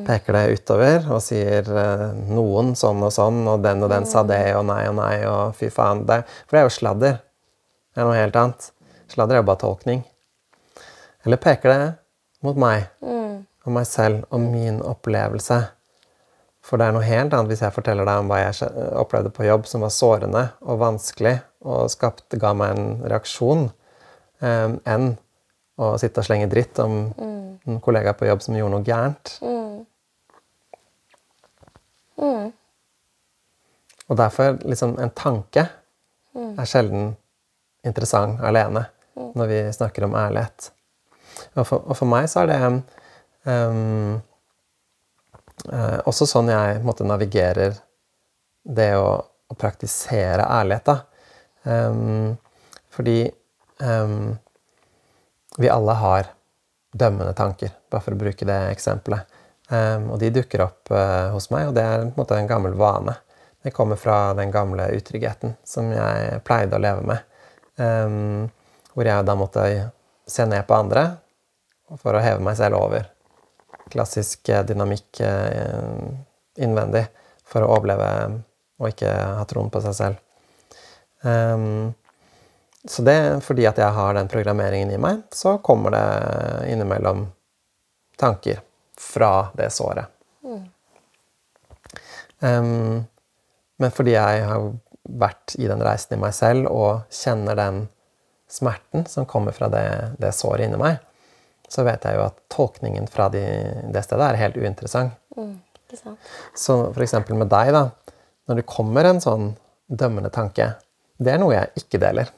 [0.05, 4.23] peker det utover og sier eh, noen sånn og sånn, og den og den sa
[4.27, 6.05] det, og nei og nei, og fy faen.
[6.09, 7.19] Det, for det er jo sladder.
[7.91, 8.71] Det er noe helt annet.
[9.11, 10.01] Sladder er jo bare tolkning.
[11.25, 11.81] Eller peker det
[12.45, 13.37] mot meg mm.
[13.67, 15.59] og meg selv og min opplevelse.
[16.65, 19.45] For det er noe helt annet hvis jeg forteller deg om hva jeg opplevde på
[19.45, 23.67] jobb som var sårende og vanskelig og skapte, ga meg en reaksjon,
[24.41, 25.11] um, enn
[25.81, 27.45] å sitte og slenge dritt om mm.
[27.69, 29.35] en kollega på jobb som gjorde noe gærent.
[29.41, 29.85] Mm.
[32.21, 32.49] Mm.
[34.11, 35.65] Og derfor liksom en tanke
[36.35, 36.53] mm.
[36.59, 37.13] er sjelden
[37.87, 38.85] interessant alene
[39.17, 39.31] mm.
[39.39, 40.71] når vi snakker om ærlighet.
[41.55, 44.19] Og for, og for meg så er det um,
[45.71, 47.79] uh, også sånn jeg måte, navigerer
[48.61, 50.91] det å, å praktisere ærlighet.
[50.91, 51.10] Da.
[51.63, 52.37] Um,
[52.89, 53.31] fordi
[53.79, 54.37] um,
[55.57, 56.31] vi alle har
[56.91, 59.27] dømmende tanker, bare for å bruke det eksempelet.
[59.71, 62.49] Um, og de dukker opp uh, hos meg, og det er på en måte en
[62.49, 63.15] gammel vane.
[63.61, 67.27] Det kommer fra den gamle utryggheten som jeg pleide å leve med.
[68.91, 69.65] Hvor jeg da måtte
[70.25, 71.03] se ned på andre
[72.01, 73.05] for å heve meg selv over.
[73.93, 76.09] Klassisk uh, dynamikk uh,
[76.57, 77.05] innvendig
[77.45, 78.09] for å overleve
[78.81, 80.21] og ikke ha troen på seg selv.
[81.21, 81.93] Um,
[82.85, 86.05] så det, fordi at jeg har den programmeringen i meg, så kommer det
[86.71, 87.27] innimellom
[88.17, 88.61] tanker
[88.97, 90.09] fra det såret.
[90.43, 90.63] Mm.
[92.39, 93.03] Um,
[93.77, 94.71] men fordi jeg har
[95.09, 97.83] vært i den reisen i meg selv og kjenner den
[98.51, 99.85] smerten som kommer fra det,
[100.21, 100.99] det såret inni meg,
[101.71, 103.43] så vet jeg jo at tolkningen fra de,
[103.93, 105.15] det stedet er helt uinteressant.
[105.37, 105.55] Mm,
[106.57, 108.15] så for eksempel med deg, da.
[108.49, 109.53] Når det kommer en sånn
[109.87, 110.73] dømmende tanke,
[111.21, 112.31] det er noe jeg ikke deler.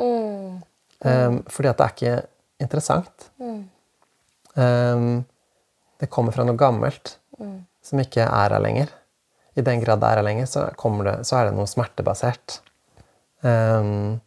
[0.00, 0.60] Mm.
[1.00, 2.14] Um, fordi at det er ikke
[2.64, 3.28] interessant.
[4.56, 5.22] Um,
[6.00, 7.58] det kommer fra noe gammelt mm.
[7.84, 8.92] som ikke er her lenger.
[9.58, 12.60] I den grad det er her lenger, så, det, så er det noe smertebasert.
[13.44, 14.20] Um,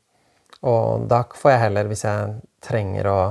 [0.65, 3.21] og da får jeg heller, hvis jeg trenger å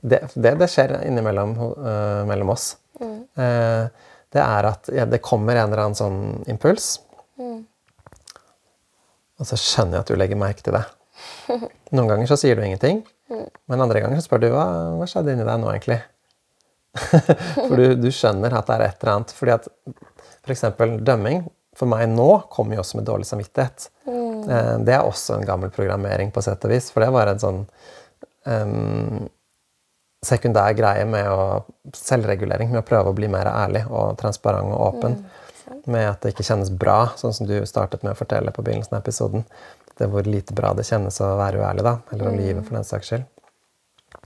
[0.00, 2.70] Det, det, det skjer innimellom uh, mellom oss.
[2.96, 3.18] Mm.
[3.36, 6.94] Uh, det er at ja, det kommer en eller annen sånn impuls.
[9.40, 10.84] Og så skjønner jeg at du legger merke til det.
[11.96, 14.66] Noen ganger så sier du ingenting, men andre ganger så spør du hva,
[14.98, 16.00] hva skjedde inni deg nå, egentlig.
[17.68, 19.34] for du, du, skjønner at det er et eller annet.
[19.36, 19.68] fordi at
[20.42, 20.64] f.eks.
[21.06, 21.44] dømming
[21.78, 23.88] for meg nå kommer jo også med dårlig samvittighet.
[24.08, 24.84] Mm.
[24.86, 26.90] Det er også en gammel programmering, på sett og vis.
[26.92, 27.60] For det var en sånn
[28.44, 29.28] um,
[30.26, 31.62] sekundær greie med å
[31.96, 35.16] selvregulering, med å prøve å bli mer ærlig og transparent og åpen.
[35.20, 35.39] Mm.
[35.90, 38.96] Med at det ikke kjennes bra, sånn som du startet med å fortelle på begynnelsen
[38.96, 39.44] av episoden.
[39.98, 41.94] Det hvor lite bra det kjennes å være uærlig, da.
[42.12, 43.28] Eller å lyve, for den saks skyld.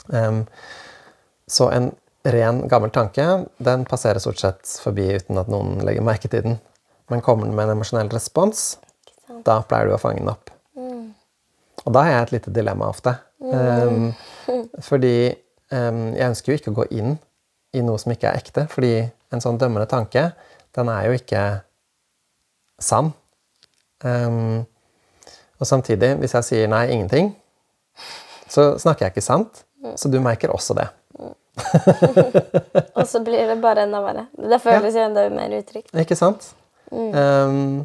[0.08, 0.44] Um,
[1.46, 1.90] Så en
[2.24, 6.56] ren, gammel tanke den passerer stort sett forbi uten at noen legger merke til den.
[7.12, 8.78] Men kommer den med en emosjonell respons,
[9.44, 10.48] da pleier du å fange den opp.
[11.84, 13.12] Og da har jeg et lite dilemma ofte.
[13.44, 14.14] Um,
[14.88, 15.34] fordi
[15.68, 17.18] um, jeg ønsker jo ikke å gå inn
[17.76, 18.64] i noe som ikke er ekte.
[18.72, 18.94] Fordi
[19.34, 20.30] en sånn dømmende tanke,
[20.74, 21.42] den er jo ikke
[22.82, 23.12] sann.
[24.04, 24.64] Um,
[25.60, 27.32] og samtidig, hvis jeg sier nei, ingenting,
[28.50, 29.64] så snakker jeg ikke sant.
[30.00, 30.88] Så du merker også det.
[32.98, 34.26] Og så blir det bare enda verre.
[34.34, 35.92] Det føles jo enda mer utrygt.
[35.94, 36.50] Ikke sant?
[36.90, 37.84] Um,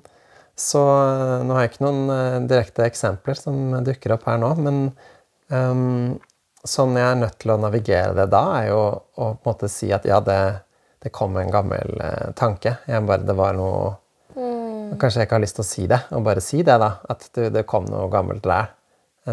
[0.59, 4.49] så eh, nå har jeg ikke noen uh, direkte eksempler som dukker opp her nå,
[4.59, 4.81] men
[5.47, 6.17] um,
[6.67, 9.69] sånn jeg er nødt til å navigere det da, er jo å på en måte
[9.71, 10.39] si at ja, det,
[11.03, 12.75] det kom en gammel uh, tanke.
[12.89, 13.97] Jeg bare, det var noe
[14.99, 16.87] Kanskje jeg ikke har lyst til å si det, og bare si det, da.
[17.13, 18.71] At du, det kom noe gammelt der.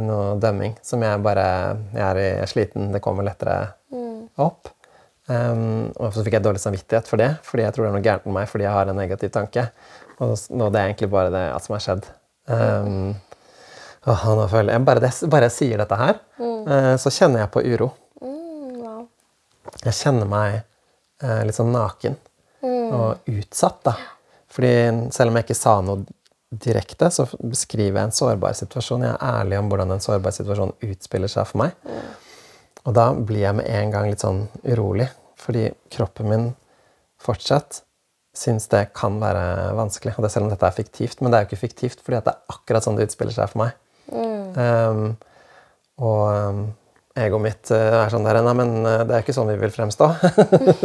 [0.04, 1.46] Noe dømming som jeg bare
[1.94, 3.54] Jeg er, sliten, det kommer lettere
[4.42, 4.68] opp.
[5.26, 8.04] Um, og så fikk jeg dårlig samvittighet for det, fordi jeg tror det er noe
[8.04, 9.64] gærent med meg fordi jeg har en negativ tanke.
[10.22, 12.06] Og nå det er egentlig bare det som har skjedd.
[12.46, 13.16] Um,
[14.06, 17.52] åh, nå føler jeg, bare, det, bare jeg sier dette her, uh, så kjenner jeg
[17.56, 17.90] på uro.
[18.22, 19.02] Mm, wow.
[19.82, 20.62] Jeg kjenner meg
[21.20, 22.16] litt sånn naken
[22.66, 23.94] og utsatt, da.
[24.52, 26.04] Fordi selv om jeg ikke sa noe
[26.50, 29.04] direkte, så beskriver jeg en sårbar situasjon.
[29.06, 31.74] Jeg er ærlig om hvordan en sårbar situasjon utspiller seg for meg.
[32.86, 35.08] Og da blir jeg med en gang litt sånn urolig,
[35.42, 36.46] fordi kroppen min
[37.22, 37.82] fortsatt
[38.36, 40.14] syns det kan være vanskelig.
[40.16, 42.34] Og det selv om dette er fiktivt, men det er jo ikke fiktivt fordi det
[42.34, 43.76] er akkurat sånn det utspiller seg for meg.
[44.56, 45.16] Um,
[46.06, 46.60] og um,
[47.16, 49.72] egoet mitt uh, er sånn der Nei, men uh, det er ikke sånn vi vil
[49.72, 50.08] fremstå.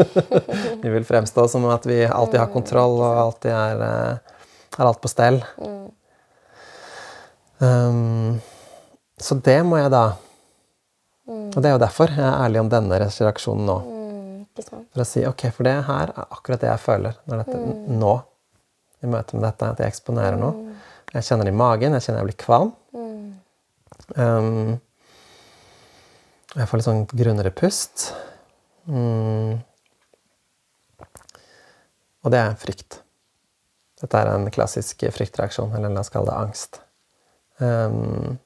[0.84, 5.02] vi vil fremstå som at vi alltid har kontroll, og alltid er, uh, er alt
[5.04, 5.42] på stell.
[7.62, 8.40] Um,
[9.22, 10.16] så det må jeg da
[11.30, 13.76] Og det er jo derfor jeg er ærlig om denne reaksjonen nå.
[13.86, 14.40] Mm.
[14.58, 17.60] For å si ok, for det her er akkurat det jeg føler når dette,
[18.02, 18.16] nå.
[19.02, 20.74] I møte med dette, at jeg eksponerer noe.
[21.14, 22.74] Jeg kjenner det i magen, jeg kjenner jeg blir kvalm.
[24.16, 24.80] Um,
[26.56, 28.10] jeg får litt sånn grunnere pust.
[28.90, 29.62] Mm.
[32.22, 33.00] Og det er frykt.
[34.02, 36.82] Dette er en klassisk fryktreaksjon, eller la oss kalle det angst.
[37.62, 38.38] Um,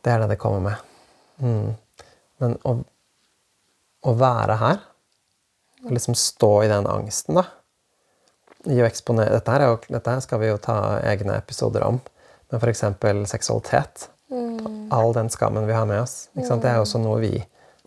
[0.00, 0.90] det er det det kommer med.
[1.42, 2.04] Mm.
[2.40, 2.76] Men å,
[4.06, 4.84] å være her,
[5.84, 7.48] og liksom stå i den angsten, da
[8.68, 10.76] i å eksponere, dette, her er jo, dette skal vi jo ta
[11.08, 12.00] egne episoder om,
[12.50, 12.84] men f.eks.
[13.30, 14.09] seksualitet.
[14.94, 16.28] All den skammen vi har med oss.
[16.34, 17.34] Det er jo også noe vi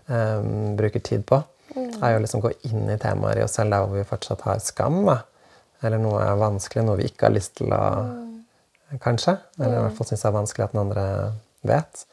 [0.07, 1.39] um, bruker tid på.
[1.75, 4.59] er jo liksom gå inn i temaer i oss selv der hvor vi fortsatt har
[4.63, 4.99] skam.
[5.07, 5.21] Da.
[5.83, 7.83] Eller noe er vanskelig, noe vi ikke har lyst til å
[9.01, 9.39] Kanskje.
[9.57, 11.03] Eller i hvert fall syns er vanskelig at den andre
[11.65, 12.03] vet.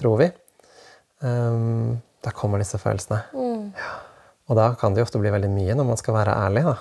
[0.00, 0.26] Tror vi.
[1.22, 3.20] Um, da kommer disse følelsene.
[3.78, 3.92] Ja.
[4.50, 6.64] Og da kan det jo ofte bli veldig mye når man skal være ærlig.
[6.66, 6.74] da.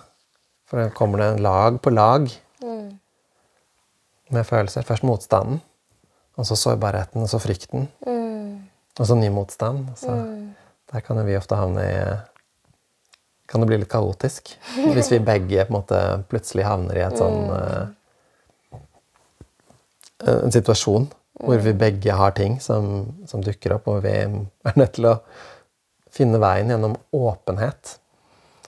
[0.65, 2.25] For da kommer det lag på lag
[4.33, 4.87] med følelser.
[4.87, 5.61] Først motstanden,
[6.37, 7.87] og så sårbarheten, og så frykten.
[8.99, 9.87] Og så ny motstand.
[9.97, 10.13] Så
[10.93, 11.97] Der kan jo vi ofte havne i
[13.49, 14.55] Kan det bli litt kaotisk.
[14.93, 17.85] Hvis vi begge på en måte plutselig havner i et sånn uh,
[20.23, 21.09] En situasjon
[21.43, 25.17] hvor vi begge har ting som, som dukker opp, og vi er nødt til å
[26.13, 27.97] finne veien gjennom åpenhet.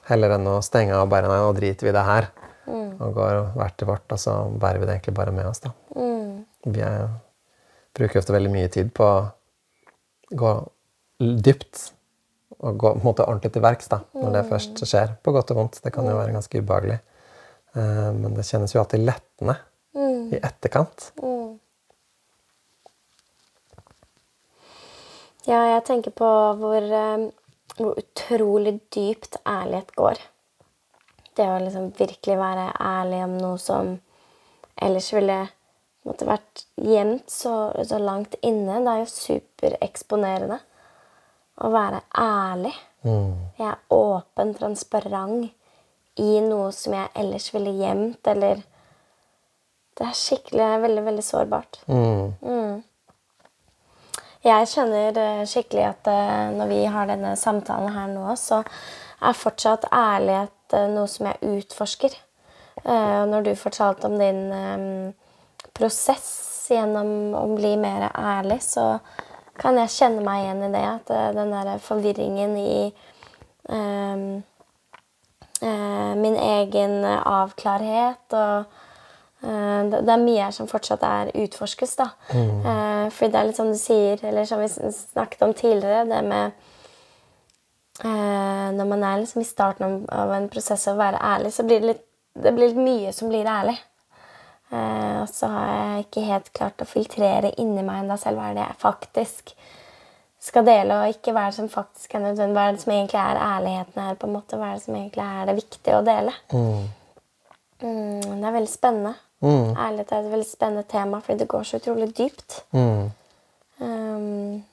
[0.10, 2.28] Heller enn å stenge av bare Nei, nå driter vi i det her.
[2.66, 5.62] Og går hvert til vårt, og så bærer vi det egentlig bare med oss.
[5.64, 5.72] da.
[6.66, 7.08] Vi er,
[7.96, 9.26] bruker ofte veldig mye tid på å
[10.36, 10.54] gå
[11.20, 11.90] dypt
[12.60, 15.16] og gå på en måte ordentlig til verks da, når det først skjer.
[15.24, 15.82] På godt og vondt.
[15.84, 17.00] Det kan jo være ganske ubehagelig.
[17.76, 19.58] Eh, men det kjennes jo alltid lettende
[19.96, 21.10] i etterkant.
[25.46, 27.28] Ja, jeg tenker på hvor, eh,
[27.78, 30.22] hvor utrolig dypt ærlighet går.
[31.36, 34.00] Det å liksom virkelig være ærlig om noe som
[34.82, 35.38] ellers ville
[36.06, 38.82] måtte vært gjemt så, så langt inne.
[38.86, 40.60] Det er jo supereksponerende
[41.64, 42.74] å være ærlig.
[43.06, 45.52] Jeg er åpen, transparent
[46.22, 48.64] i noe som jeg ellers ville gjemt, eller
[49.96, 51.78] Det er skikkelig veldig, veldig sårbart.
[51.88, 52.82] Mm.
[54.46, 58.60] Jeg kjenner eh, skikkelig at eh, når vi har denne samtalen her nå, så
[59.24, 62.22] er fortsatt ærlighet eh, noe som jeg utforsker.
[62.86, 64.52] Når du fortalte om din
[65.76, 68.96] prosess gjennom å bli mer ærlig, så
[69.60, 70.84] kan jeg kjenne meg igjen i det.
[70.90, 72.78] At eh, den der forvirringen i
[73.70, 74.26] eh,
[75.62, 78.76] eh, min egen avklarhet og
[79.46, 82.12] eh, det, er mye her som fortsatt er utforskes, da.
[82.34, 86.24] Eh, fordi det er litt som du sier, eller som vi snakket om tidligere, det
[86.30, 86.64] med
[87.96, 91.88] når man er liksom i starten av en prosess å være ærlig, så blir det
[91.94, 92.02] litt,
[92.44, 93.78] det blir litt mye som blir ærlig.
[94.72, 98.50] Eh, og så har jeg ikke helt klart å filtrere inni meg ennå selv hva
[98.50, 99.54] er det jeg faktisk
[100.46, 102.56] skal dele, og ikke hva er det som faktisk er nødvendig.
[102.58, 104.18] Hva er det som egentlig er ærligheten her?
[104.22, 106.34] på en måte, Hva er det som egentlig er det viktige å dele?
[106.54, 109.16] Mm, det er veldig spennende.
[109.42, 109.72] Mm.
[109.78, 112.60] Ærlighet er et veldig spennende tema, fordi det går så utrolig dypt.
[112.72, 113.10] Mm.
[113.80, 114.64] Um,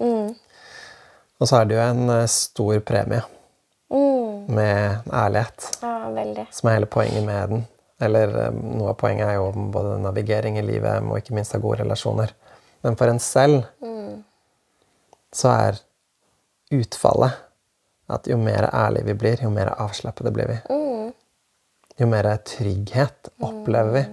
[0.00, 0.34] mm.
[1.40, 3.22] Og så er det jo en eh, stor premie
[3.94, 4.54] Mm.
[4.54, 7.66] med ærlighet, Ja, som er hele poenget med den.
[8.02, 11.62] Eller eh, noe av poenget er jo både navigering i livet og ikke minst ha
[11.62, 12.34] gode relasjoner.
[12.84, 13.62] Men for en selv
[15.34, 15.80] så er
[16.74, 17.40] utfallet
[18.14, 20.58] at jo mer ærlige vi blir, jo mer avslappede blir vi.
[21.98, 24.04] Jo mer trygghet opplever vi.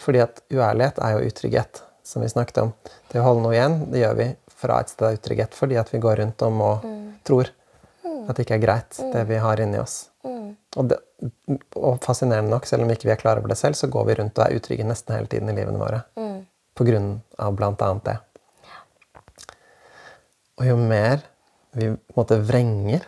[0.00, 2.72] Fordi at uærlighet er jo utrygghet, som vi snakket om.
[3.10, 4.28] Det å holde noe igjen, det gjør vi
[4.60, 6.86] fra et sted av utrygghet fordi at vi går rundt om og
[7.26, 7.50] tror
[8.28, 10.02] at det ikke er greit, det vi har inni oss.
[10.78, 11.00] Og, det,
[11.74, 14.14] og fascinerende nok, selv om ikke vi er klar over det selv, så går vi
[14.20, 16.04] rundt og er utrygge nesten hele tiden i livene våre.
[16.78, 18.16] På grunn av blant annet det.
[20.60, 21.24] Og jo mer
[21.72, 23.06] vi på en måte vrenger,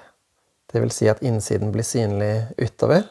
[0.73, 3.05] det vil si at innsiden blir synlig utover,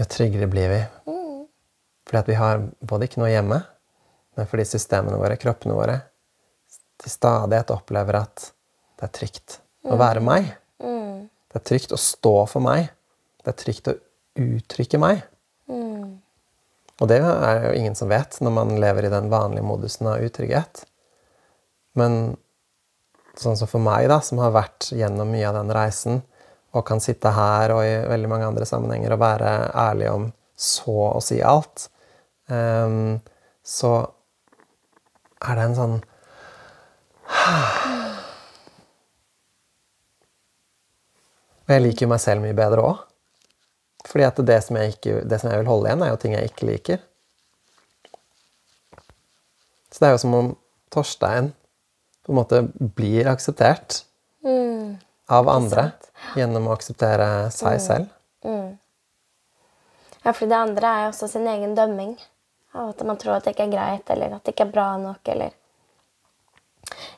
[0.00, 0.80] jo tryggere blir vi.
[2.08, 3.60] Fordi at vi har både ikke noe hjemme,
[4.38, 5.98] men fordi systemene våre, kroppene våre,
[7.00, 8.50] til stadighet opplever at
[9.00, 9.58] det er trygt
[9.88, 10.48] å være meg.
[11.50, 12.92] Det er trygt å stå for meg.
[13.42, 13.98] Det er trygt å
[14.40, 15.24] uttrykke meg.
[17.00, 20.22] Og det er jo ingen som vet når man lever i den vanlige modusen av
[20.22, 20.84] utrygghet.
[21.98, 22.36] Men
[23.40, 26.20] sånn som for meg, da, som har vært gjennom mye av den reisen,
[26.76, 30.28] og kan sitte her og i veldig mange andre sammenhenger og være ærlig om
[30.60, 31.88] så å si alt,
[32.52, 33.16] um,
[33.64, 33.94] så
[35.40, 35.96] er det en sånn
[41.70, 43.04] Og jeg liker jo meg selv mye bedre òg.
[44.10, 46.34] Fordi at det som, jeg ikke, det som jeg vil holde igjen, er jo ting
[46.34, 47.04] jeg ikke liker.
[49.90, 50.48] Så det er jo som om
[50.90, 51.52] Torstein
[52.26, 52.60] på en måte
[52.98, 54.00] blir akseptert
[55.30, 55.92] av andre
[56.34, 58.10] gjennom å akseptere seg selv.
[60.24, 62.16] Ja, for det andre er jo også sin egen dømming.
[62.74, 64.90] Av at man tror at det ikke er greit, eller at det ikke er bra
[64.98, 65.54] nok, eller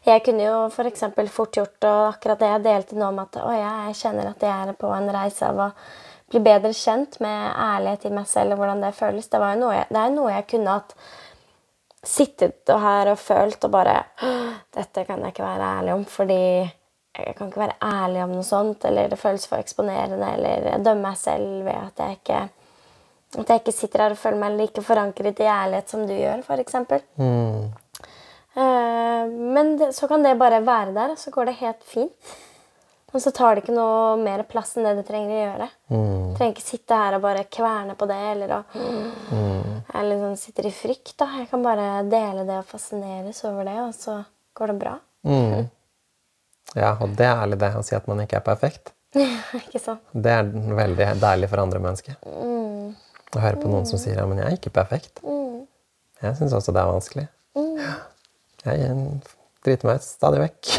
[0.03, 1.05] Jeg kunne jo f.eks.
[1.31, 4.51] fort gjort og akkurat det jeg delte nå om at å, jeg kjenner at jeg
[4.51, 5.69] er på en reise av å
[6.33, 9.29] bli bedre kjent med ærlighet i meg selv og hvordan det føles.
[9.31, 10.97] Det, var jo noe jeg, det er noe jeg kunne hatt
[12.03, 14.01] sittet og her og følt og bare
[14.75, 16.41] Dette kan jeg ikke være ærlig om, fordi
[17.13, 20.83] jeg kan ikke være ærlig om noe sånt, eller det føles for eksponerende, eller jeg
[20.83, 22.41] dømmer meg selv ved at jeg ikke
[23.33, 26.43] at jeg ikke sitter her og føler meg like forankret i ærlighet som du gjør,
[26.45, 26.75] f.eks.
[27.21, 27.71] Mm.
[28.55, 32.33] Eh, men det, så kan det bare være der, og så går det helt fint.
[33.13, 35.67] Og så tar det ikke noe mer plass enn det det trenger å gjøre.
[35.93, 36.29] Mm.
[36.37, 38.61] Trenger ikke sitte her og bare kverne på det, eller å
[39.93, 41.13] Jeg liksom sitter i frykt.
[41.21, 41.29] da.
[41.43, 44.23] Jeg kan bare dele det og fascineres over det, og så
[44.57, 44.95] går det bra.
[45.29, 45.69] Mm.
[46.75, 48.95] Ja, og det er ærlig det å si at man ikke er perfekt.
[49.67, 50.01] ikke sant?
[50.13, 52.17] Det er veldig deilig for andre mennesker.
[52.25, 52.97] Mm.
[53.33, 55.21] Å høre på noen som sier ja, men jeg er ikke perfekt.
[56.23, 57.29] Jeg syns også det er vanskelig.
[58.63, 58.97] Jeg
[59.65, 60.73] driter meg ut stadig vekk.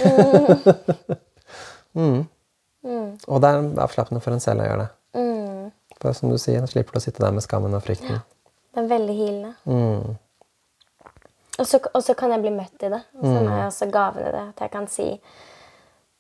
[2.00, 2.20] mm.
[3.32, 4.90] Og det er avslappende for en selv å gjøre det.
[5.20, 5.70] Mm.
[6.02, 8.20] For som du sier, slipper du å sitte der med skammen og frykten.
[8.74, 9.54] Det er veldig hilende.
[9.70, 10.20] Mm.
[11.62, 13.00] Og så, kan jeg bli møtt i det.
[13.20, 14.46] Og så er også gaven i det.
[14.56, 15.08] At jeg kan si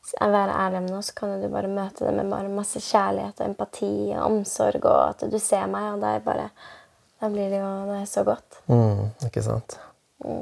[0.03, 3.39] jeg være ærlig om noe, så kan du bare møte det med bare masse kjærlighet
[3.39, 6.49] og empati og omsorg, og at du ser meg, og det er bare
[7.23, 8.57] Da blir det jo det er så godt.
[8.67, 9.77] Mm, ikke sant.
[10.25, 10.41] Jeg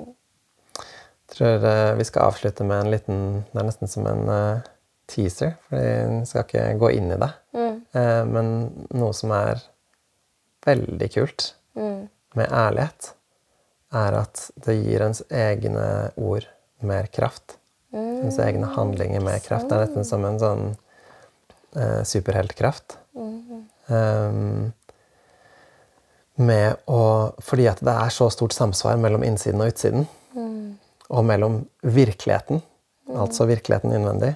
[1.33, 3.21] tror eh, vi skal avslutte med en liten
[3.51, 4.67] Det er nesten som en eh,
[5.11, 7.31] teaser, for vi skal ikke gå inn i det.
[7.97, 8.53] Eh, men
[8.95, 9.63] noe som er
[10.65, 13.13] veldig kult med ærlighet,
[13.91, 16.45] er at det gir ens egne ord
[16.85, 17.57] mer kraft.
[17.91, 19.67] Ens egne handlinger mer kraft.
[19.67, 20.63] Det er nesten som en sånn
[21.75, 22.97] eh, superheltkraft.
[23.91, 24.71] Um,
[26.39, 27.01] med å,
[27.43, 30.07] fordi at det er så stort samsvar mellom innsiden og utsiden.
[31.11, 32.61] Og mellom virkeligheten,
[33.11, 34.35] altså virkeligheten innvendig,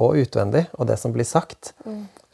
[0.00, 1.74] og utvendig, og det som blir sagt.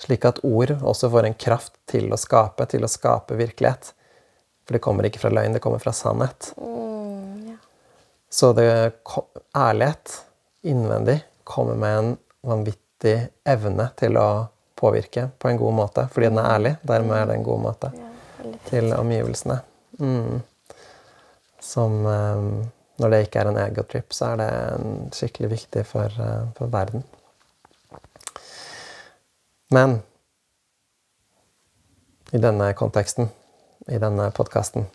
[0.00, 3.92] Slik at ord også får en kraft til å skape, til å skape virkelighet.
[4.64, 6.52] For det kommer ikke fra løgn, det kommer fra sannhet.
[8.30, 8.70] Så det,
[9.56, 10.14] ærlighet
[10.62, 12.10] innvendig kommer med en
[12.46, 14.28] vanvittig evne til å
[14.78, 16.06] påvirke på en god måte.
[16.14, 16.74] Fordi den er ærlig.
[16.86, 17.90] Dermed er det en god måte
[18.70, 19.58] til omgivelsene.
[19.98, 20.40] Mm.
[21.60, 22.46] Som eh,
[23.00, 24.50] Når det ikke er en egotrip, så er det
[25.16, 27.04] skikkelig viktig for, eh, for verden.
[29.70, 30.02] Men
[32.32, 33.30] i denne konteksten,
[33.88, 34.86] i denne podkasten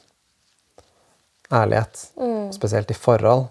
[1.53, 1.99] Ærlighet,
[2.51, 3.45] spesielt i forhold,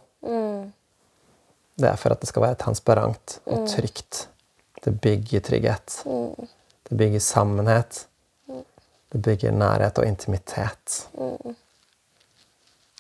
[1.79, 4.29] det er for at det skal være transparent og trygt.
[4.85, 6.03] Det bygger trygghet.
[6.89, 8.07] Det bygger sammenhet.
[9.13, 11.09] Det bygger nærhet og intimitet.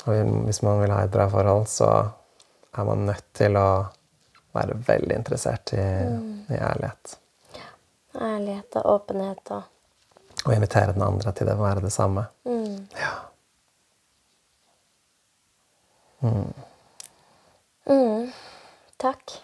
[0.05, 1.90] Og hvis man vil ha et bra forhold, så
[2.74, 3.68] er man nødt til å
[4.55, 5.84] være veldig interessert i,
[6.52, 7.16] i ærlighet.
[8.14, 9.70] Ærlighet og åpenhet og
[10.44, 12.26] Og invitere den andre til det å være det samme.
[13.00, 13.14] Ja.
[19.00, 19.36] Takk.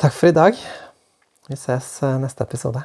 [0.00, 0.60] Takk for i dag.
[1.48, 2.84] Vi ses eh, neste episode.